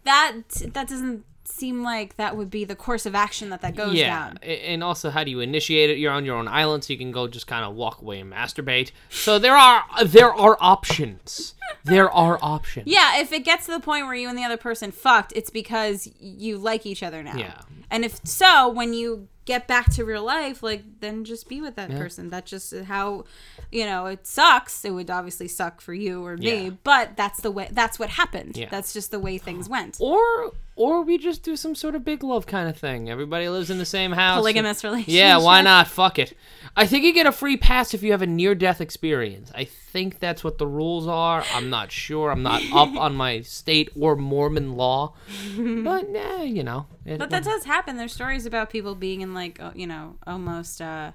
[0.05, 0.41] That
[0.73, 4.09] that doesn't seem like that would be the course of action that that goes yeah.
[4.09, 4.37] down.
[4.39, 5.97] And also, how do you initiate it?
[5.97, 8.31] You're on your own island, so you can go just kind of walk away and
[8.31, 8.91] masturbate.
[9.09, 11.55] So there are there are options.
[11.83, 12.87] There are options.
[12.87, 15.49] Yeah, if it gets to the point where you and the other person fucked, it's
[15.49, 17.37] because you like each other now.
[17.37, 17.61] Yeah.
[17.91, 21.75] And if so, when you get back to real life, like then just be with
[21.75, 22.29] that person.
[22.29, 23.25] That's just how,
[23.71, 24.85] you know, it sucks.
[24.85, 26.69] It would obviously suck for you or me, Yeah.
[26.83, 27.67] but that's the way.
[27.71, 28.57] That's what happened.
[28.57, 28.69] Yeah.
[28.69, 29.97] That's just the way things went.
[29.99, 33.09] Or or we just do some sort of big love kind of thing.
[33.09, 34.37] Everybody lives in the same house.
[34.37, 35.13] Polygamous relationship.
[35.13, 35.89] Yeah, why not?
[35.89, 36.33] Fuck it.
[36.73, 39.51] I think you get a free pass if you have a near death experience.
[39.53, 41.43] I think that's what the rules are.
[41.53, 42.31] I'm not sure.
[42.31, 45.15] I'm not up on my state or Mormon law.
[45.57, 46.85] But, yeah, you know.
[47.05, 47.97] It, But that does happen.
[47.97, 51.11] There's stories about people being in like uh, you know almost uh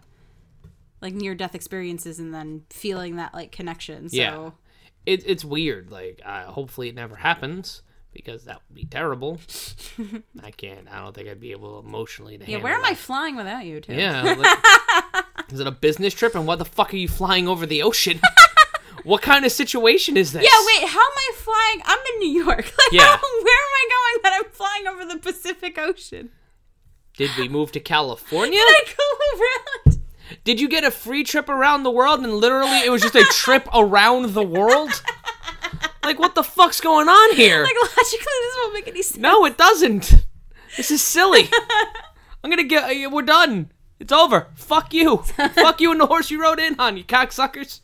[1.00, 4.10] like near death experiences and then feeling that like connection.
[4.10, 4.50] So Yeah.
[5.06, 5.90] it, it's weird.
[5.90, 7.80] Like, uh, hopefully it never happens
[8.14, 9.38] because that would be terrible.
[10.42, 10.88] I can't.
[10.90, 12.92] I don't think I'd be able emotionally to yeah, where am that.
[12.92, 13.80] I flying without you?
[13.80, 13.94] Too?
[13.94, 14.22] Yeah.
[15.14, 16.34] like, is it a business trip?
[16.34, 18.20] And what the fuck are you flying over the ocean?
[19.04, 20.42] what kind of situation is this?
[20.44, 20.88] Yeah, wait.
[20.88, 21.82] How am I flying?
[21.84, 22.64] I'm in New York.
[22.78, 23.02] Like, Yeah.
[23.02, 26.30] how, where am I going that I'm flying over the Pacific Ocean?
[27.16, 28.58] Did we move to California?
[28.58, 30.00] Did I go around.
[30.42, 33.24] Did you get a free trip around the world and literally it was just a
[33.30, 34.90] trip around the world?
[36.04, 37.62] Like, what the fuck's going on here?
[37.62, 39.20] Like logically, this won't make any sense.
[39.20, 40.26] No, it doesn't.
[40.76, 41.48] This is silly.
[42.44, 43.10] I'm gonna get.
[43.10, 43.70] We're done.
[44.00, 44.48] It's over.
[44.54, 45.18] Fuck you.
[45.54, 47.80] Fuck you and the horse you rode in on, you cocksuckers.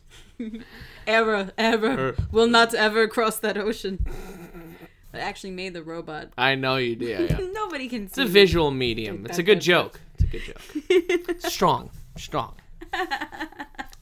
[1.06, 2.16] Ever, ever, Er.
[2.30, 4.04] will not ever cross that ocean.
[5.14, 6.32] I actually made the robot.
[6.36, 7.30] I know you did.
[7.30, 7.46] Yeah, yeah.
[7.52, 8.22] Nobody can It's see.
[8.22, 9.24] a visual medium.
[9.26, 10.00] It's a good joke.
[10.18, 10.42] It's a good
[11.40, 11.40] joke.
[11.50, 12.54] strong, strong.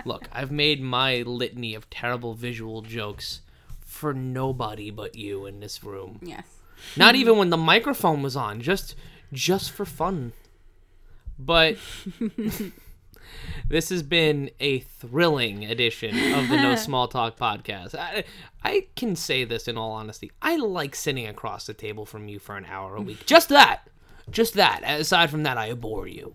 [0.04, 3.40] Look, I've made my litany of terrible visual jokes
[3.98, 6.20] for nobody but you in this room.
[6.22, 6.46] Yes.
[6.96, 8.94] Not even when the microphone was on, just
[9.32, 10.32] just for fun.
[11.38, 11.76] But
[13.68, 17.94] this has been a thrilling edition of the No Small Talk podcast.
[17.94, 18.24] I,
[18.62, 20.30] I can say this in all honesty.
[20.40, 23.26] I like sitting across the table from you for an hour a week.
[23.26, 23.88] Just that.
[24.30, 24.82] Just that.
[24.84, 26.34] Aside from that, I abhor you.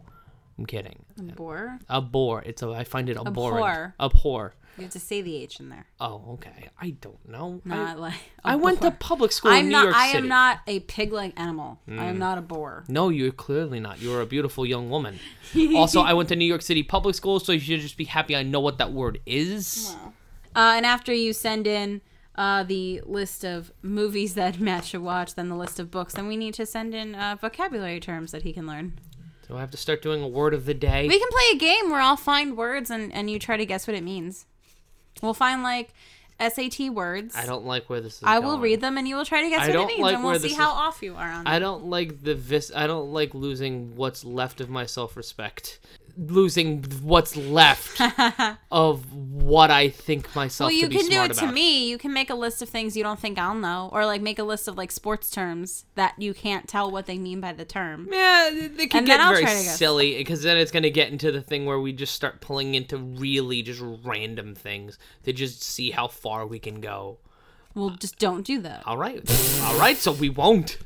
[0.57, 1.03] I'm kidding.
[1.17, 1.79] Bore.
[1.89, 2.43] Abhor.
[2.45, 2.69] It's a.
[2.69, 3.65] I find it abhorrent.
[3.65, 3.95] Abhor.
[3.99, 4.53] Abhor.
[4.77, 5.85] You have to say the H in there.
[5.99, 6.69] Oh, okay.
[6.81, 7.61] I don't know.
[7.65, 8.13] I- Not like.
[8.43, 9.83] I went to public school I'm in New not.
[9.85, 10.17] York I City.
[10.17, 10.23] Hmm.
[10.23, 11.79] am not a pig-like animal.
[11.87, 12.83] I am not a boar.
[12.87, 14.01] No, you're clearly not.
[14.01, 15.19] You're a beautiful young woman.
[15.75, 18.35] also, I went to New York City public school, so you should just be happy
[18.35, 19.95] I know what that word is.
[20.55, 22.01] Uh, and after you send in
[22.35, 26.27] uh, the list of movies that Matt should watch, then the list of books, then
[26.27, 28.99] we need to send in uh, vocabulary terms that he can learn.
[29.47, 31.07] Do I have to start doing a word of the day?
[31.07, 33.85] We can play a game where I'll find words and, and you try to guess
[33.87, 34.45] what it means.
[35.21, 35.93] We'll find like
[36.39, 37.35] SAT words.
[37.35, 38.61] I don't like where this is I will going.
[38.61, 40.39] read them and you will try to guess I what it means, like and we'll
[40.39, 41.47] see is- how off you are on.
[41.47, 41.49] it.
[41.49, 42.71] I don't like the vis.
[42.75, 45.79] I don't like losing what's left of my self-respect.
[46.15, 47.99] Losing what's left
[48.71, 51.89] of what I think myself well, you can do it to me.
[51.89, 54.37] You can make a list of things you don't think I'll know, or like make
[54.37, 57.65] a list of like sports terms that you can't tell what they mean by the
[57.65, 58.09] term.
[58.11, 59.77] Yeah, they can And get very try to guess.
[59.77, 62.75] silly because then it's going to get into the thing where we just start pulling
[62.75, 67.17] into really just random things to just see how far we can go.
[67.73, 68.83] Well, just don't do that.
[68.85, 69.19] All right,
[69.63, 70.77] all right, so we won't.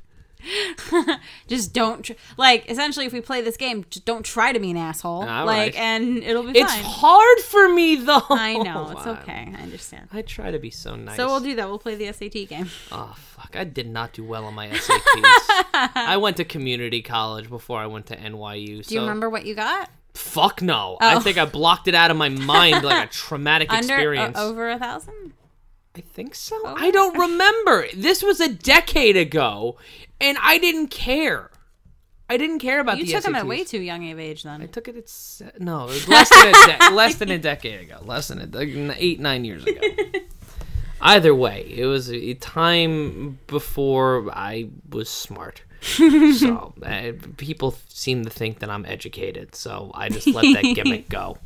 [1.48, 2.70] Just don't tr- like.
[2.70, 5.24] Essentially, if we play this game, just don't try to be an asshole.
[5.24, 5.76] All like, right.
[5.76, 6.84] and it'll be It's fine.
[6.84, 8.22] hard for me though.
[8.30, 9.54] I know it's okay.
[9.58, 10.10] I understand.
[10.14, 11.16] I try to be so nice.
[11.18, 11.68] So we'll do that.
[11.68, 12.70] We'll play the SAT game.
[12.92, 13.56] Oh fuck!
[13.56, 15.90] I did not do well on my SATs.
[15.96, 18.84] I went to community college before I went to NYU.
[18.84, 19.90] So Do you remember what you got?
[20.14, 20.98] fuck no.
[21.00, 21.20] I Oh.
[21.20, 24.36] think I blocked it out of my mind like a traumatic Under experience.
[24.38, 25.34] uh, over a thousand.
[25.98, 26.56] I think so.
[26.66, 27.88] I don't remember.
[27.96, 29.78] This was a decade ago,
[30.22, 31.50] and I didn't care.
[32.30, 33.40] I didn't care about You the took them SATs.
[33.40, 34.62] at way too young of age then.
[34.62, 36.52] I took it at se- no, it was less than a
[36.90, 39.80] de- less than a decade ago, less than a de- eight nine years ago.
[41.02, 45.62] Either way, it was a time before I was smart.
[45.82, 51.08] so uh, people seem to think that I'm educated, so I just let that gimmick
[51.10, 51.38] go.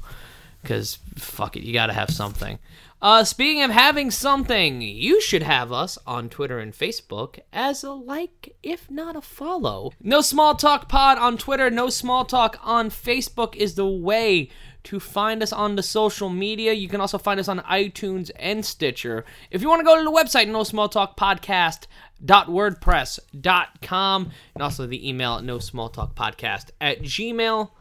[0.62, 2.60] Because fuck it, you gotta have something.
[3.02, 7.92] Uh, speaking of having something, you should have us on Twitter and Facebook as a
[7.92, 9.92] like, if not a follow.
[10.00, 14.50] No Small Talk Pod on Twitter, No Small Talk on Facebook is the way
[14.84, 16.74] to find us on the social media.
[16.74, 19.26] You can also find us on iTunes and Stitcher.
[19.50, 21.88] If you want to go to the website, No Small Talk Podcast
[22.24, 27.72] wordpress.com and also the email no small talk podcast at gmail.com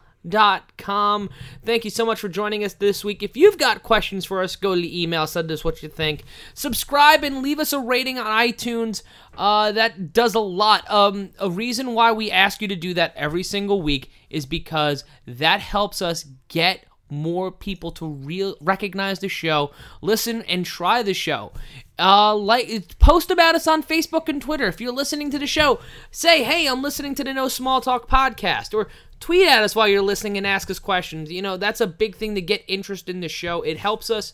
[1.65, 3.23] thank you so much for joining us this week.
[3.23, 6.23] If you've got questions for us go to the email send us what you think.
[6.53, 9.03] Subscribe and leave us a rating on itunes.
[9.37, 10.89] Uh, that does a lot.
[10.91, 15.03] Um, a reason why we ask you to do that every single week is because
[15.25, 21.13] that helps us get more people to real recognize the show, listen and try the
[21.13, 21.51] show.
[21.99, 24.65] Uh, like post about us on Facebook and Twitter.
[24.65, 28.09] If you're listening to the show, say, "Hey, I'm listening to the No Small Talk
[28.09, 28.87] podcast," or
[29.21, 31.31] tweet at us while you're listening and ask us questions.
[31.31, 33.61] You know, that's a big thing to get interest in the show.
[33.61, 34.33] It helps us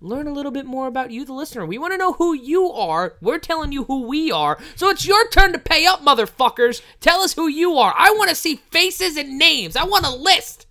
[0.00, 1.66] learn a little bit more about you, the listener.
[1.66, 3.16] We want to know who you are.
[3.20, 4.58] We're telling you who we are.
[4.76, 6.80] So it's your turn to pay up, motherfuckers.
[7.00, 7.94] Tell us who you are.
[7.98, 9.76] I want to see faces and names.
[9.76, 10.66] I want a list.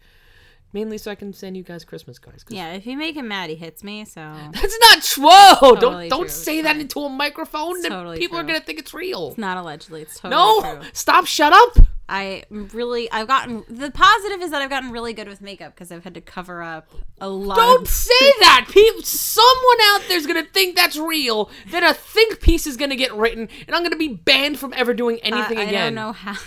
[0.72, 2.46] Mainly so I can send you guys Christmas cards.
[2.48, 4.06] Yeah, if you make him mad, he hits me.
[4.06, 4.22] So
[4.54, 5.70] That's not true.
[5.70, 6.30] Totally don't don't true.
[6.30, 7.82] say that into a microphone.
[7.82, 9.30] Then totally people are gonna think it's real.
[9.30, 10.90] It's not allegedly, it's totally no, true.
[10.94, 11.26] stop.
[11.26, 11.88] Shut up.
[12.10, 15.92] I really, I've gotten the positive is that I've gotten really good with makeup because
[15.92, 16.90] I've had to cover up
[17.22, 17.58] a lot.
[17.58, 18.66] Don't of, say that.
[18.70, 21.52] People, someone out there's gonna think that's real.
[21.68, 24.96] Then a think piece is gonna get written, and I'm gonna be banned from ever
[24.96, 25.76] doing anything I again.
[25.76, 26.36] I don't know how.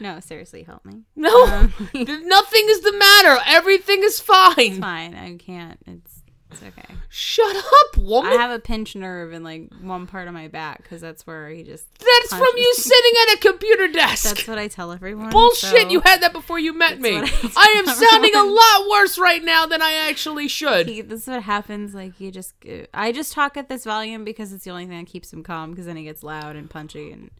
[0.00, 1.04] no, seriously, help me.
[1.16, 3.40] No, Um, nothing is the matter.
[3.46, 4.78] Everything is fine.
[4.78, 5.78] Fine, I can't.
[5.86, 6.11] It's
[6.52, 6.94] it's okay.
[7.08, 8.32] Shut up, woman.
[8.32, 11.48] I have a pinched nerve in like one part of my back because that's where
[11.50, 11.84] he just.
[11.98, 14.24] that's from you sitting at a computer desk.
[14.24, 15.30] That's what I tell everyone.
[15.30, 15.70] Bullshit!
[15.82, 17.16] so- You had that before you met me.
[17.18, 17.22] I
[17.56, 20.88] I am tell sounding a lot worse right now than I actually should.
[20.88, 21.94] He, this is what happens.
[21.94, 24.98] Like you just, uh, I just talk at this volume because it's the only thing
[25.04, 25.70] that keeps him calm.
[25.70, 27.30] Because then he gets loud and punchy and.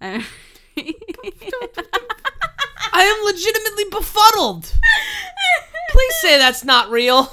[0.00, 0.24] and
[2.92, 4.72] I am legitimately befuddled.
[5.90, 7.30] Please say that's not real.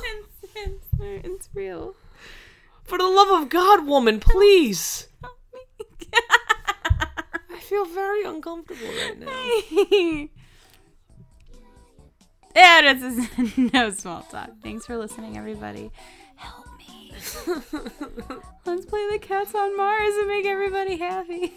[1.04, 1.96] It's, it's real.
[2.84, 5.08] For the love of God, woman, please.
[6.14, 10.28] I feel very uncomfortable right now.
[12.56, 14.52] yeah, this is no small talk.
[14.62, 15.92] Thanks for listening, everybody.
[16.36, 17.14] Help me.
[18.66, 21.54] Let's play the cats on Mars and make everybody happy.